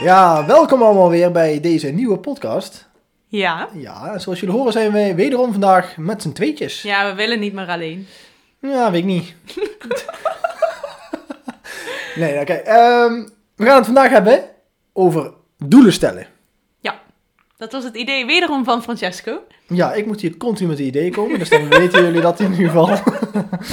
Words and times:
Ja, 0.00 0.46
welkom 0.46 0.82
allemaal 0.82 1.10
weer 1.10 1.32
bij 1.32 1.60
deze 1.60 1.88
nieuwe 1.88 2.18
podcast. 2.18 2.88
Ja? 3.26 3.68
Ja, 3.74 4.18
zoals 4.18 4.40
jullie 4.40 4.54
horen 4.54 4.72
zijn 4.72 4.92
we 4.92 5.14
wederom 5.14 5.52
vandaag 5.52 5.96
met 5.96 6.22
z'n 6.22 6.32
tweetjes. 6.32 6.82
Ja, 6.82 7.10
we 7.10 7.14
willen 7.14 7.40
niet 7.40 7.52
meer 7.52 7.68
alleen. 7.68 8.06
Ja, 8.60 8.90
weet 8.90 9.00
ik 9.00 9.06
niet. 9.06 9.34
nee, 12.22 12.40
oké. 12.40 12.52
ehm, 12.52 13.28
we 13.56 13.64
gaan 13.64 13.76
het 13.76 13.86
vandaag 13.86 14.10
hebben 14.10 14.44
over 14.92 15.32
doelen 15.58 15.92
stellen. 15.92 16.26
Dat 17.60 17.72
was 17.72 17.84
het 17.84 17.96
idee 17.96 18.26
wederom 18.26 18.64
van 18.64 18.82
Francesco. 18.82 19.42
Ja, 19.66 19.92
ik 19.92 20.06
moet 20.06 20.20
hier 20.20 20.36
continu 20.36 20.68
met 20.68 20.76
die 20.76 20.86
ideeën 20.86 21.12
komen, 21.12 21.38
dus 21.38 21.48
dan 21.48 21.68
weten 21.78 22.04
jullie 22.04 22.20
dat 22.20 22.40
in 22.40 22.52
ieder 22.52 22.66
geval. 22.66 22.98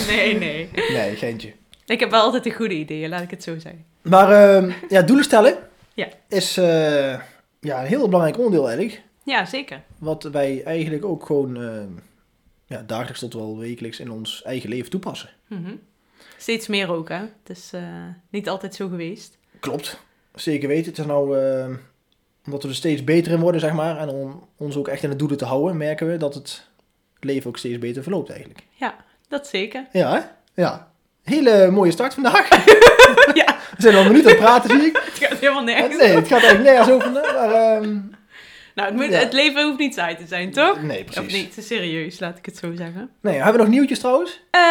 Nee, 0.08 0.38
nee. 0.38 0.70
Nee, 0.90 1.16
geintje. 1.16 1.54
Ik 1.88 2.00
heb 2.00 2.10
wel 2.12 2.22
altijd 2.22 2.44
de 2.44 2.52
goede 2.52 2.76
ideeën, 2.76 3.10
laat 3.10 3.22
ik 3.22 3.30
het 3.30 3.44
zo 3.44 3.60
zeggen. 3.60 3.86
Maar 4.02 4.32
ehm, 4.32 4.72
ja, 4.90 5.02
doelen 5.02 5.26
stellen 5.26 5.58
Ja. 5.94 6.08
is 6.28 6.58
eh, 6.58 7.20
ja, 7.60 7.80
een 7.82 7.86
heel 7.88 8.06
belangrijk 8.06 8.38
onderdeel 8.38 8.68
eigenlijk. 8.70 9.02
Ja, 9.24 9.46
zeker. 9.46 9.82
Wat 9.98 10.24
wij 10.24 10.64
eigenlijk 10.64 11.06
ook 11.06 11.26
gewoon 11.26 11.56
ehm, 11.64 11.90
ja, 12.66 12.84
dagelijks 12.88 13.20
tot 13.20 13.34
wel 13.34 13.58
wekelijks 13.58 14.00
in 14.00 14.12
ons 14.12 14.44
eigen 14.44 14.70
leven 14.70 14.90
toepassen. 14.90 15.30
Mhm. 15.48 15.76
Steeds 16.38 16.68
meer 16.68 16.92
ook, 16.92 17.10
hè. 17.10 17.20
Het 17.20 17.58
is 17.58 17.70
eh, 17.74 17.82
niet 18.30 18.50
altijd 18.50 18.76
zo 18.76 18.88
geweest. 18.88 19.38
Klopt, 19.60 20.00
zeker 20.36 20.68
weten. 20.68 20.90
Het 20.90 21.00
is 21.00 21.06
nou, 21.06 21.40
ehm, 21.40 21.76
omdat 22.46 22.64
we 22.64 22.70
er 22.70 22.76
steeds 22.76 23.04
beter 23.04 23.32
in 23.32 23.40
worden, 23.40 23.62
zeg 23.62 23.74
maar. 23.74 23.98
En 23.98 24.10
om 24.10 24.48
ons 24.58 24.76
ook 24.76 24.88
echt 24.88 25.04
in 25.04 25.10
de 25.10 25.16
doelen 25.16 25.38
te 25.38 25.46
houden, 25.46 25.78
merken 25.78 26.08
we 26.08 26.18
dat 26.18 26.34
het 26.34 26.68
leven 27.20 27.50
ook 27.50 27.58
steeds 27.58 27.80
beter 27.80 28.04
verloopt 28.04 28.30
eigenlijk. 28.30 28.64
Dat 29.30 29.48
zeker. 29.48 29.88
Ja, 29.92 30.14
hè? 30.14 30.22
Ja. 30.62 30.92
Hele 31.28 31.72
mooie 31.72 31.92
start 31.92 32.14
vandaag. 32.14 32.48
ja, 33.42 33.58
We 33.76 33.82
zijn 33.82 33.96
al 33.96 34.02
een 34.02 34.08
minuut 34.08 34.24
aan 34.26 34.32
het 34.32 34.40
praten, 34.40 34.70
zie 34.70 34.88
ik. 34.88 34.96
het 35.14 35.18
gaat 35.28 35.40
helemaal 35.40 35.64
nergens. 35.64 35.98
Nee, 35.98 36.16
het 36.16 36.28
gaat 36.28 36.44
eigenlijk 36.44 36.64
nergens 36.76 36.90
over. 36.96 37.12
Maar, 37.12 37.52
ehm, 37.52 38.00
Nou, 38.76 38.90
het, 38.90 38.94
moet, 38.98 39.10
Ja. 39.12 39.20
het 39.20 39.34
leven 39.34 39.64
hoeft 39.66 39.78
niet 39.80 39.94
saai 39.94 40.16
te 40.16 40.26
zijn, 40.28 40.52
toch? 40.52 40.82
nee, 40.82 41.00
Of 41.00 41.06
precies. 41.06 41.34
niet, 41.34 41.66
serieus, 41.66 42.20
laat 42.20 42.38
ik 42.38 42.46
het 42.46 42.58
zo 42.58 42.72
zeggen. 42.76 43.10
Nee, 43.22 43.36
hebben 43.36 43.54
we 43.54 43.60
nog 43.60 43.68
nieuwtjes 43.68 44.00
trouwens? 44.00 44.42
Eh, 44.52 44.62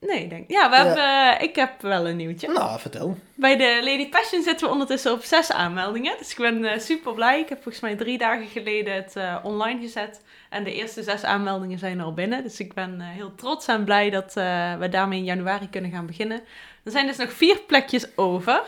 nee, 0.00 0.22
ik 0.22 0.30
denk. 0.30 0.50
Ja, 0.50 0.70
we 0.70 0.76
Ja. 0.76 0.84
hebben, 0.84 1.48
ik 1.48 1.56
heb 1.56 1.70
wel 1.82 2.08
een 2.08 2.16
nieuwtje. 2.16 2.48
Nou, 2.48 2.80
vertel. 2.80 3.18
Bij 3.34 3.56
de 3.56 3.80
Lady 3.82 4.08
Passion 4.08 4.42
zitten 4.42 4.66
we 4.66 4.72
ondertussen 4.72 5.12
op 5.12 5.22
zes 5.24 5.52
aanmeldingen. 5.52 6.14
Dus 6.18 6.30
ik 6.30 6.36
ben 6.36 6.64
eh, 6.64 6.78
super 6.80 7.14
blij. 7.14 7.40
Ik 7.40 7.48
heb 7.48 7.62
volgens 7.62 7.82
mij 7.82 7.94
drie 7.96 8.18
dagen 8.18 8.46
geleden 8.46 8.94
het 8.94 9.16
eh, 9.16 9.36
online 9.42 9.80
gezet. 9.80 10.20
En 10.50 10.64
de 10.64 10.74
eerste 10.74 11.02
zes 11.02 11.24
aanmeldingen 11.24 11.78
zijn 11.78 11.98
er 11.98 12.04
al 12.04 12.14
binnen. 12.14 12.42
Dus 12.42 12.60
ik 12.60 12.74
ben 12.74 13.00
eh, 13.00 13.06
heel 13.08 13.34
trots 13.34 13.66
en 13.66 13.84
blij 13.84 14.10
dat 14.10 14.36
eh, 14.36 14.78
we 14.78 14.88
daarmee 14.88 15.18
in 15.18 15.24
januari 15.24 15.70
kunnen 15.70 15.90
gaan 15.90 16.06
beginnen. 16.06 16.40
Er 16.84 16.90
zijn 16.90 17.06
dus 17.06 17.16
nog 17.16 17.32
vier 17.32 17.60
plekjes 17.66 18.16
over. 18.16 18.62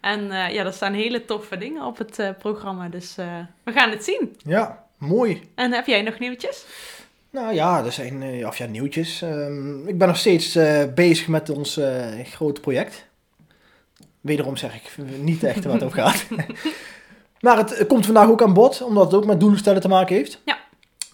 En 0.00 0.30
eh, 0.30 0.54
ja, 0.54 0.64
er 0.64 0.72
staan 0.72 0.92
hele 0.92 1.24
toffe 1.24 1.58
dingen 1.58 1.84
op 1.84 1.98
het 1.98 2.38
programma. 2.38 2.88
Dus 2.88 3.14
we 3.62 3.72
gaan 3.72 3.90
het 3.90 4.04
zien. 4.04 4.36
Ja, 4.44 4.84
mooi. 4.98 5.42
En 5.54 5.72
heb 5.72 5.86
jij 5.86 6.02
nog 6.02 6.18
nieuwtjes? 6.18 6.66
Nou 7.30 7.54
ja, 7.54 7.84
er 7.84 7.92
zijn 7.92 8.46
of 8.46 8.58
ja, 8.58 8.66
nieuwtjes. 8.66 9.22
Ehm, 9.22 9.88
ik 9.88 9.98
ben 9.98 10.08
nog 10.08 10.16
steeds 10.16 10.58
bezig 10.94 11.28
met 11.28 11.50
ons 11.50 11.80
grote 12.24 12.60
project. 12.60 13.06
Wederom 14.20 14.56
zeg 14.56 14.74
ik 14.74 15.04
niet 15.18 15.44
echt 15.44 15.64
wat 15.64 15.72
het 15.72 15.82
over 15.82 15.98
gaat. 15.98 16.26
maar 17.40 17.56
het, 17.56 17.78
het 17.78 17.88
komt 17.88 18.06
vandaag 18.06 18.28
ook 18.28 18.42
aan 18.42 18.54
bod, 18.54 18.82
omdat 18.82 19.04
het 19.04 19.14
ook 19.14 19.26
met 19.26 19.40
doelen 19.40 19.58
stellen 19.58 19.80
te 19.80 19.88
maken 19.88 20.16
heeft. 20.16 20.40
Ja. 20.44 20.63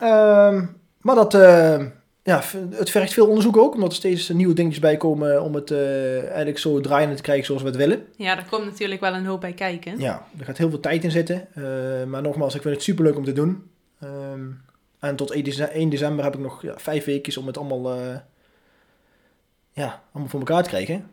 Ehm, 0.00 0.65
maar 1.00 1.15
dat, 1.15 1.34
eh, 1.34 1.84
ja, 2.22 2.43
het 2.71 2.91
vergt 2.91 3.12
veel 3.12 3.27
onderzoek 3.27 3.56
ook, 3.56 3.75
omdat 3.75 3.91
er 3.91 3.97
steeds 3.97 4.28
nieuwe 4.28 4.55
dingetjes 4.55 4.81
bij 4.81 4.97
komen 4.97 5.43
om 5.43 5.55
het 5.55 5.71
eh, 5.71 6.19
eigenlijk 6.27 6.59
zo 6.59 6.81
draaiende 6.81 7.15
te 7.15 7.22
krijgen 7.22 7.44
zoals 7.47 7.62
we 7.62 7.69
het 7.69 7.77
willen. 7.77 8.06
Ja, 8.16 8.37
er 8.39 8.47
komt 8.50 8.65
natuurlijk 8.65 9.00
wel 9.00 9.15
een 9.15 9.27
hoop 9.27 9.41
bij 9.41 9.53
kijken. 9.53 9.99
Ja, 9.99 10.27
er 10.39 10.44
gaat 10.44 10.59
heel 10.59 10.71
veel 10.71 10.81
tijd 10.81 11.05
in 11.05 11.10
zitten. 11.10 11.49
Eh, 11.55 11.62
maar 12.06 12.22
nogmaals, 12.22 12.55
ik 12.55 12.62
vind 12.62 12.75
het 12.75 12.83
superleuk 12.84 13.16
om 13.16 13.25
te 13.25 13.33
doen. 13.33 13.71
Ehm, 14.00 14.41
en 14.99 15.16
tot 15.16 15.31
1 15.34 15.44
dece- 15.44 15.71
1 15.78 15.89
december 15.89 16.25
heb 16.25 16.34
ik 16.34 16.41
nog 16.41 16.62
ja, 16.62 16.75
vijf 16.77 17.05
weken 17.05 17.41
om 17.41 17.47
het 17.47 17.59
allemaal, 17.59 17.91
ja, 19.72 20.03
allemaal 20.12 20.31
voor 20.31 20.41
elkaar 20.41 20.62
te 20.62 20.69
krijgen. 20.69 21.06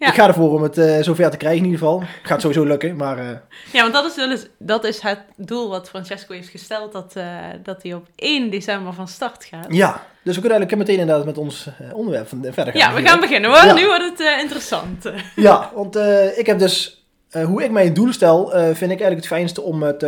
Ja. 0.00 0.08
Ik 0.08 0.14
ga 0.14 0.26
ervoor 0.26 0.52
om 0.52 0.62
het 0.62 0.78
eh, 0.78 1.00
zover 1.00 1.30
te 1.30 1.36
krijgen 1.36 1.58
in 1.64 1.70
ieder 1.70 1.80
geval. 1.80 2.02
Gaat 2.22 2.40
sowieso 2.40 2.64
lukken, 2.64 2.96
maar 2.96 3.18
eh, 3.18 3.28
Ja, 3.72 3.82
want 3.82 3.92
dat 3.92 4.04
is, 4.04 4.14
dus, 4.14 4.46
dat 4.58 4.84
is 4.84 5.00
het 5.00 5.18
doel 5.36 5.68
wat 5.68 5.88
Francesco 5.88 6.34
heeft 6.34 6.48
gesteld, 6.48 6.92
dat, 6.92 7.12
eh, 7.16 7.24
dat 7.62 7.82
hij 7.82 7.94
op 7.94 8.06
1 8.16 8.50
december 8.50 8.92
van 8.92 9.08
start 9.08 9.44
gaat. 9.44 9.66
ja. 9.68 10.08
Dus 10.22 10.34
we 10.34 10.40
kunnen 10.40 10.58
eigenlijk 10.58 10.88
meteen 10.88 11.00
inderdaad 11.00 11.24
met 11.26 11.38
ons 11.38 11.68
onderwerp 11.92 12.28
verder 12.28 12.54
gaan. 12.54 12.74
Ja, 12.74 12.94
we 12.94 13.08
gaan 13.08 13.20
beginnen 13.20 13.50
hoor. 13.50 13.64
Ja. 13.64 13.74
Nu 13.74 13.86
wordt 13.86 14.18
het 14.18 14.40
interessant. 14.40 15.10
Ja, 15.36 15.70
want 15.74 15.96
ik 16.36 16.46
heb 16.46 16.58
dus, 16.58 17.04
hoe 17.30 17.64
ik 17.64 17.70
mijn 17.70 17.94
doelen 17.94 18.14
stel, 18.14 18.48
vind 18.50 18.80
ik 18.80 19.00
eigenlijk 19.00 19.16
het 19.16 19.26
fijnste 19.26 19.62
om 19.62 19.82
het 19.82 20.06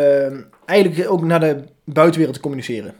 eigenlijk 0.65 1.11
ook 1.11 1.23
naar 1.23 1.41
de 1.41 1.65
buitenwereld 1.85 2.37
te 2.37 2.43
communiceren. 2.43 2.95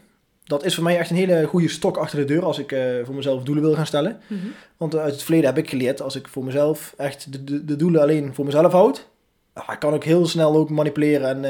Dat 0.53 0.65
is 0.65 0.75
voor 0.75 0.83
mij 0.83 0.97
echt 0.97 1.09
een 1.09 1.15
hele 1.15 1.45
goede 1.45 1.69
stok 1.69 1.97
achter 1.97 2.19
de 2.19 2.25
deur 2.25 2.45
als 2.45 2.59
ik 2.59 2.71
eh, 2.71 2.81
voor 3.03 3.15
mezelf 3.15 3.43
doelen 3.43 3.63
wil 3.63 3.73
gaan 3.73 3.85
stellen. 3.85 4.19
Mhm. 4.27 4.39
Want 4.77 4.95
uit 4.95 5.13
het 5.13 5.23
verleden 5.23 5.45
heb 5.45 5.57
ik 5.57 5.69
geleerd, 5.69 6.01
als 6.01 6.15
ik 6.15 6.27
voor 6.27 6.43
mezelf 6.43 6.93
echt 6.97 7.31
de, 7.31 7.43
de, 7.43 7.65
de 7.65 7.75
doelen 7.75 8.01
alleen 8.01 8.33
voor 8.33 8.45
mezelf 8.45 8.71
houd, 8.71 9.07
ah, 9.53 9.73
ik 9.73 9.79
kan 9.79 9.93
ook 9.93 10.03
heel 10.03 10.25
snel 10.25 10.55
ook 10.55 10.69
manipuleren 10.69 11.29
en 11.29 11.45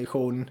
eh, 0.00 0.08
gewoon 0.08 0.48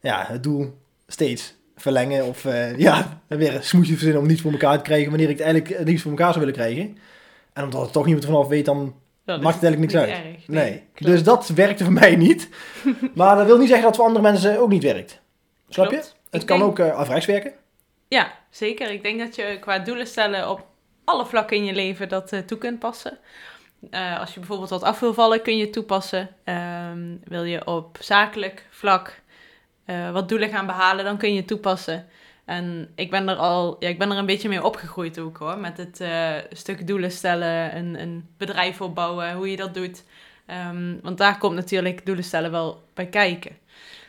ja, 0.00 0.24
het 0.26 0.42
doel 0.42 0.74
steeds 1.06 1.54
verlengen. 1.76 2.24
Of 2.24 2.44
eh, 2.44 2.78
ja, 2.78 3.20
weer 3.28 3.54
een 3.54 3.64
smoesje 3.64 3.92
verzinnen 3.92 4.20
om 4.20 4.26
niets 4.26 4.40
voor 4.40 4.52
elkaar 4.52 4.76
te 4.76 4.82
krijgen 4.82 5.08
wanneer 5.08 5.28
ik 5.30 5.38
het 5.38 5.46
eigenlijk 5.46 5.80
eh, 5.80 5.86
niets 5.86 6.02
voor 6.02 6.10
elkaar 6.10 6.32
zou 6.32 6.44
willen 6.44 6.60
krijgen. 6.60 6.98
En 7.52 7.64
omdat 7.64 7.86
er 7.86 7.90
toch 7.90 8.04
niemand 8.04 8.24
vanaf 8.24 8.48
weet, 8.48 8.64
dan 8.64 8.94
Dat 9.24 9.40
Maakt 9.40 9.54
het 9.54 9.64
eigenlijk 9.64 9.92
niks 9.92 10.04
uit. 10.04 10.24
erg. 10.24 10.48
Nee, 10.48 10.82
klopt. 10.94 11.12
dus 11.12 11.22
dat 11.22 11.48
werkte 11.48 11.84
voor 11.84 11.92
mij 11.92 12.16
niet. 12.16 12.48
maar 13.14 13.36
dat 13.36 13.46
wil 13.46 13.58
niet 13.58 13.68
zeggen 13.68 13.84
dat 13.84 13.96
het 13.96 13.96
voor 13.96 14.06
andere 14.06 14.32
mensen 14.32 14.60
ook 14.60 14.68
niet 14.70 14.82
werkt. 14.82 15.20
Snap 15.68 15.90
je? 15.90 16.02
Het 16.30 16.44
kan 16.44 16.58
denk- 16.58 16.70
ook 16.70 16.78
uh, 16.78 16.94
afrechts 16.94 17.26
werken. 17.26 17.52
Ja, 18.08 18.32
zeker. 18.50 18.90
Ik 18.90 19.02
denk 19.02 19.18
dat 19.18 19.36
je 19.36 19.56
qua 19.60 19.78
doelen 19.78 20.06
stellen 20.06 20.50
op 20.50 20.66
alle 21.04 21.26
vlakken 21.26 21.56
in 21.56 21.64
je 21.64 21.74
leven 21.74 22.08
dat 22.08 22.32
eh, 22.32 22.40
toe 22.40 22.58
kunt 22.58 22.78
passen. 22.78 23.18
Eh, 23.90 24.20
als 24.20 24.34
je 24.34 24.38
bijvoorbeeld 24.38 24.70
wat 24.70 24.82
af 24.82 25.00
wil 25.00 25.14
vallen, 25.14 25.42
kun 25.42 25.56
je 25.56 25.64
het 25.64 25.72
toepassen. 25.72 26.28
Ehm, 26.44 27.16
wil 27.24 27.44
je 27.44 27.66
op 27.66 27.98
zakelijk 28.00 28.66
vlak 28.70 29.20
eh, 29.84 30.10
wat 30.10 30.28
doelen 30.28 30.48
gaan 30.48 30.66
behalen, 30.66 31.04
dan 31.04 31.16
kun 31.16 31.30
je 31.30 31.36
het 31.36 31.46
toepassen. 31.46 32.06
En 32.44 32.92
ik 32.94 33.10
ben 33.10 33.28
er 33.28 33.36
al, 33.36 33.76
ja, 33.78 33.88
ik 33.88 33.98
ben 33.98 34.10
er 34.10 34.16
een 34.16 34.26
beetje 34.26 34.48
mee 34.48 34.64
opgegroeid 34.64 35.18
ook 35.18 35.36
hoor. 35.36 35.58
Met 35.58 35.76
het 35.76 36.00
eh, 36.00 36.34
stuk 36.52 36.86
doelen 36.86 37.10
stellen, 37.10 37.76
een, 37.76 38.00
een 38.00 38.28
bedrijf 38.36 38.80
opbouwen, 38.80 39.34
hoe 39.34 39.50
je 39.50 39.56
dat 39.56 39.74
doet. 39.74 40.04
Ehm, 40.46 40.96
want 41.02 41.18
daar 41.18 41.38
komt 41.38 41.54
natuurlijk 41.54 42.06
doelen 42.06 42.24
stellen 42.24 42.50
wel 42.50 42.82
bij 42.94 43.06
kijken. 43.06 43.56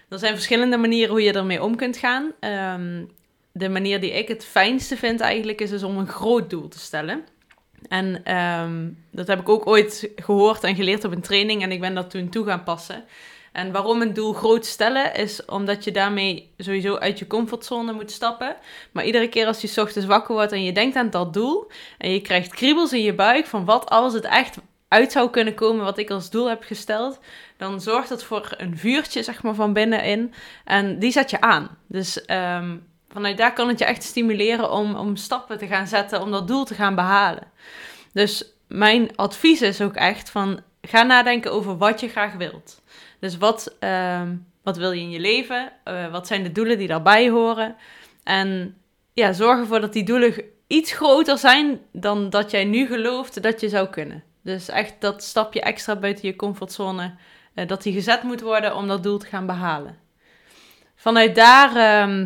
Er 0.09 0.19
zijn 0.19 0.33
verschillende 0.33 0.77
manieren 0.77 1.09
hoe 1.09 1.21
je 1.21 1.33
ermee 1.33 1.63
om 1.63 1.75
kunt 1.75 1.97
gaan. 1.97 2.31
Ehm, 2.39 3.05
de 3.51 3.69
manier 3.69 3.99
die 3.99 4.11
ik 4.11 4.27
het 4.27 4.45
fijnste 4.45 4.97
vind 4.97 5.19
eigenlijk 5.19 5.61
is 5.61 5.69
dus 5.69 5.83
om 5.83 5.97
een 5.97 6.07
groot 6.07 6.49
doel 6.49 6.67
te 6.67 6.79
stellen. 6.79 7.23
En 7.87 8.23
ehm, 8.23 8.89
dat 9.11 9.27
heb 9.27 9.39
ik 9.39 9.49
ook 9.49 9.67
ooit 9.67 10.09
gehoord 10.15 10.63
en 10.63 10.75
geleerd 10.75 11.03
op 11.03 11.11
een 11.11 11.21
training 11.21 11.63
en 11.63 11.71
ik 11.71 11.79
ben 11.79 11.95
dat 11.95 12.09
toen 12.09 12.29
toe 12.29 12.45
gaan 12.45 12.63
passen. 12.63 13.03
En 13.51 13.71
waarom 13.71 14.01
een 14.01 14.13
doel 14.13 14.33
groot 14.33 14.65
stellen 14.65 15.15
is 15.15 15.45
omdat 15.45 15.83
je 15.83 15.91
daarmee 15.91 16.51
sowieso 16.57 16.95
uit 16.95 17.19
je 17.19 17.27
comfortzone 17.27 17.93
moet 17.93 18.11
stappen. 18.11 18.55
Maar 18.91 19.05
iedere 19.05 19.29
keer 19.29 19.45
als 19.45 19.61
je 19.61 19.81
ochtends 19.81 20.07
wakker 20.07 20.35
wordt 20.35 20.51
en 20.51 20.63
je 20.63 20.71
denkt 20.71 20.95
aan 20.95 21.09
dat 21.09 21.33
doel 21.33 21.71
en 21.97 22.11
je 22.11 22.21
krijgt 22.21 22.53
kriebels 22.53 22.93
in 22.93 23.01
je 23.01 23.13
buik 23.13 23.45
van 23.45 23.65
wat 23.65 23.89
als 23.89 24.13
het 24.13 24.23
echt 24.23 24.57
uit 24.89 25.11
zou 25.11 25.29
kunnen 25.29 25.53
komen 25.53 25.85
wat 25.85 25.97
ik 25.97 26.09
als 26.09 26.29
doel 26.29 26.49
heb 26.49 26.63
gesteld, 26.63 27.19
dan 27.57 27.81
zorgt 27.81 28.09
dat 28.09 28.23
voor 28.23 28.53
een 28.57 28.77
vuurtje 28.77 29.23
zeg 29.23 29.43
maar 29.43 29.55
van 29.55 29.73
binnenin 29.73 30.33
en 30.65 30.99
die 30.99 31.11
zet 31.11 31.29
je 31.29 31.41
aan. 31.41 31.77
Dus 31.87 32.25
ehm, 32.25 32.77
vanuit 33.09 33.37
daar 33.37 33.53
kan 33.53 33.67
het 33.67 33.79
je 33.79 33.85
echt 33.85 34.03
stimuleren 34.03 34.71
om, 34.71 34.95
om 34.95 35.15
stappen 35.15 35.57
te 35.57 35.67
gaan 35.67 35.87
zetten 35.87 36.21
om 36.21 36.31
dat 36.31 36.47
doel 36.47 36.63
te 36.65 36.73
gaan 36.73 36.95
behalen. 36.95 37.43
Dus 38.13 38.53
mijn 38.67 39.15
advies 39.15 39.61
is 39.61 39.81
ook 39.81 39.95
echt 39.95 40.29
van 40.29 40.61
ga 40.81 41.03
nadenken 41.03 41.51
over 41.51 41.77
wat 41.77 41.99
je 41.99 42.07
graag 42.07 42.33
wilt. 42.33 42.81
Dus 43.19 43.37
wat, 43.37 43.75
ehm, 43.79 44.35
wat 44.63 44.77
wil 44.77 44.91
je 44.91 45.01
in 45.01 45.09
je 45.09 45.19
leven? 45.19 45.71
Eh, 45.83 46.11
wat 46.11 46.27
zijn 46.27 46.43
de 46.43 46.51
doelen 46.51 46.77
die 46.77 46.87
daarbij 46.87 47.29
horen? 47.29 47.75
En 48.23 48.77
ja, 49.13 49.33
zorg 49.33 49.59
ervoor 49.59 49.81
dat 49.81 49.93
die 49.93 50.03
doelen 50.03 50.33
iets 50.67 50.91
groter 50.91 51.37
zijn 51.37 51.79
dan 51.91 52.29
dat 52.29 52.51
jij 52.51 52.65
nu 52.65 52.87
gelooft 52.87 53.41
dat 53.43 53.61
je 53.61 53.69
zou 53.69 53.87
kunnen. 53.87 54.23
Dus 54.41 54.69
echt 54.69 54.93
dat 54.99 55.23
stapje 55.23 55.61
extra 55.61 55.95
buiten 55.95 56.27
je 56.27 56.35
comfortzone, 56.35 57.15
uh, 57.55 57.67
dat 57.67 57.83
die 57.83 57.93
gezet 57.93 58.23
moet 58.23 58.41
worden 58.41 58.75
om 58.75 58.87
dat 58.87 59.03
doel 59.03 59.17
te 59.17 59.25
gaan 59.25 59.45
behalen. 59.45 59.97
Vanuit 60.95 61.35
daar, 61.35 61.75
ehm, 61.75 62.21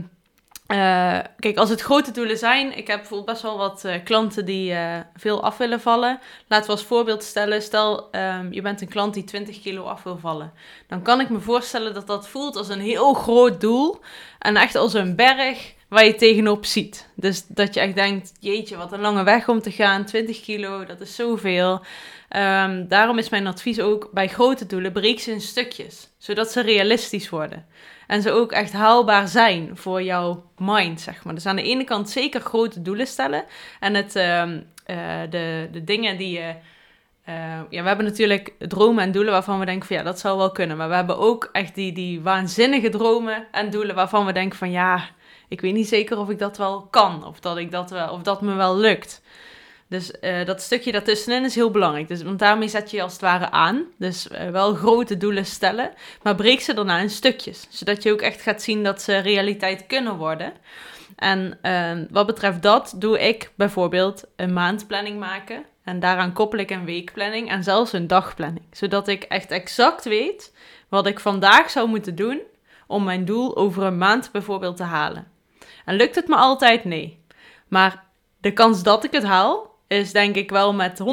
uh, 0.67 1.19
kijk, 1.39 1.57
als 1.57 1.69
het 1.69 1.81
grote 1.81 2.11
doelen 2.11 2.37
zijn, 2.37 2.77
ik 2.77 2.87
heb 2.87 2.97
bijvoorbeeld 2.97 3.29
best 3.29 3.41
wel 3.41 3.57
wat 3.57 3.83
uh, 3.85 3.93
klanten 4.03 4.45
die 4.45 4.75
veel 5.15 5.43
af 5.43 5.57
willen 5.57 5.81
vallen. 5.81 6.19
Laten 6.47 6.65
we 6.65 6.71
als 6.71 6.83
voorbeeld 6.83 7.23
stellen, 7.23 7.61
stel 7.61 8.09
um, 8.11 8.53
je 8.53 8.61
bent 8.61 8.81
een 8.81 8.87
klant 8.87 9.13
die 9.13 9.23
20 9.23 9.61
kilo 9.61 9.83
af 9.83 10.03
wil 10.03 10.17
vallen. 10.17 10.53
Dan 10.87 11.01
kan 11.01 11.19
ik 11.19 11.29
me 11.29 11.39
voorstellen 11.39 11.93
dat 11.93 12.07
dat 12.07 12.27
voelt 12.27 12.55
als 12.55 12.69
een 12.69 12.81
heel 12.81 13.13
groot 13.13 13.61
doel 13.61 13.99
en 14.39 14.55
echt 14.55 14.75
als 14.75 14.93
een 14.93 15.15
berg 15.15 15.73
waar 15.93 16.05
je 16.05 16.15
tegenop 16.15 16.65
ziet. 16.65 17.09
Dus 17.15 17.45
dat 17.47 17.73
je 17.73 17.79
echt 17.79 17.95
denkt, 17.95 18.33
jeetje, 18.39 18.77
wat 18.77 18.91
een 18.91 19.01
lange 19.01 19.23
weg 19.23 19.49
om 19.49 19.61
te 19.61 19.71
gaan, 19.71 20.05
20 20.05 20.41
kilo, 20.41 20.85
dat 20.85 21.01
is 21.01 21.15
zoveel. 21.15 21.71
Um, 22.29 22.87
daarom 22.87 23.17
is 23.17 23.29
mijn 23.29 23.47
advies 23.47 23.79
ook 23.79 24.09
bij 24.11 24.27
grote 24.27 24.65
doelen, 24.65 24.91
breek 24.91 25.19
ze 25.19 25.31
in 25.31 25.41
stukjes, 25.41 26.09
zodat 26.17 26.51
ze 26.51 26.61
realistisch 26.61 27.29
worden. 27.29 27.65
En 28.07 28.21
ze 28.21 28.31
ook 28.31 28.51
echt 28.51 28.71
haalbaar 28.71 29.27
zijn 29.27 29.77
voor 29.77 30.03
jouw 30.03 30.43
mind, 30.57 31.01
zeg 31.01 31.23
maar. 31.23 31.33
Dus 31.33 31.45
aan 31.45 31.55
de 31.55 31.63
ene 31.63 31.83
kant 31.83 32.09
zeker 32.09 32.41
grote 32.41 32.81
doelen 32.81 33.07
stellen. 33.07 33.43
En 33.79 33.93
het, 33.93 34.15
uh, 34.15 34.23
uh, 34.23 34.57
de, 35.29 35.69
de 35.71 35.83
dingen 35.83 36.17
die 36.17 36.31
je... 36.31 36.53
Uh, 37.29 37.35
ja, 37.69 37.81
we 37.81 37.87
hebben 37.87 38.05
natuurlijk 38.05 38.53
dromen 38.59 39.03
en 39.03 39.11
doelen 39.11 39.31
waarvan 39.31 39.59
we 39.59 39.65
denken 39.65 39.87
van 39.87 39.97
ja, 39.97 40.03
dat 40.03 40.19
zou 40.19 40.37
wel 40.37 40.51
kunnen. 40.51 40.77
Maar 40.77 40.89
we 40.89 40.95
hebben 40.95 41.17
ook 41.17 41.49
echt 41.51 41.75
die, 41.75 41.91
die 41.91 42.21
waanzinnige 42.21 42.89
dromen 42.89 43.47
en 43.51 43.69
doelen 43.69 43.95
waarvan 43.95 44.25
we 44.25 44.31
denken 44.31 44.57
van 44.57 44.71
ja, 44.71 45.09
ik 45.53 45.61
weet 45.61 45.73
niet 45.73 45.87
zeker 45.87 46.17
of 46.17 46.29
ik 46.29 46.39
dat 46.39 46.57
wel 46.57 46.81
kan. 46.81 47.25
Of 47.25 47.39
dat, 47.39 47.57
ik 47.57 47.71
dat, 47.71 47.89
wel, 47.89 48.09
of 48.09 48.21
dat 48.21 48.41
me 48.41 48.53
wel 48.53 48.77
lukt. 48.77 49.21
Dus 49.87 50.11
uh, 50.21 50.45
dat 50.45 50.61
stukje 50.61 50.91
daartussenin 50.91 51.43
is 51.43 51.55
heel 51.55 51.71
belangrijk. 51.71 52.07
Dus, 52.07 52.23
want 52.23 52.39
daarmee 52.39 52.67
zet 52.67 52.91
je 52.91 52.97
je 52.97 53.03
als 53.03 53.11
het 53.11 53.21
ware 53.21 53.51
aan. 53.51 53.85
Dus 53.97 54.27
uh, 54.27 54.49
wel 54.49 54.73
grote 54.73 55.17
doelen 55.17 55.45
stellen, 55.45 55.91
maar 56.23 56.35
breek 56.35 56.61
ze 56.61 56.73
daarna 56.73 56.97
in 56.97 57.09
stukjes. 57.09 57.67
Zodat 57.69 58.03
je 58.03 58.11
ook 58.11 58.21
echt 58.21 58.41
gaat 58.41 58.61
zien 58.61 58.83
dat 58.83 59.01
ze 59.01 59.17
realiteit 59.17 59.87
kunnen 59.87 60.17
worden. 60.17 60.53
En 61.15 61.59
uh, 61.63 62.05
wat 62.09 62.25
betreft 62.25 62.61
dat 62.61 62.93
doe 62.97 63.19
ik 63.19 63.51
bijvoorbeeld 63.55 64.23
een 64.35 64.53
maandplanning 64.53 65.19
maken. 65.19 65.63
En 65.83 65.99
daaraan 65.99 66.33
koppel 66.33 66.59
ik 66.59 66.69
een 66.69 66.85
weekplanning 66.85 67.49
en 67.49 67.63
zelfs 67.63 67.93
een 67.93 68.07
dagplanning. 68.07 68.65
Zodat 68.71 69.07
ik 69.07 69.23
echt 69.23 69.51
exact 69.51 70.05
weet 70.05 70.53
wat 70.89 71.07
ik 71.07 71.19
vandaag 71.19 71.69
zou 71.69 71.87
moeten 71.87 72.15
doen 72.15 72.41
om 72.87 73.03
mijn 73.03 73.25
doel 73.25 73.57
over 73.57 73.83
een 73.83 73.97
maand 73.97 74.29
bijvoorbeeld 74.31 74.77
te 74.77 74.83
halen. 74.83 75.32
En 75.85 75.95
lukt 75.95 76.15
het 76.15 76.27
me 76.27 76.35
altijd? 76.35 76.83
Nee. 76.83 77.25
Maar 77.67 78.03
de 78.41 78.51
kans 78.51 78.83
dat 78.83 79.03
ik 79.03 79.11
het 79.11 79.23
haal, 79.23 79.73
is 79.87 80.11
denk 80.11 80.35
ik 80.35 80.49
wel 80.49 80.73
met 80.73 80.99
100% 80.99 81.03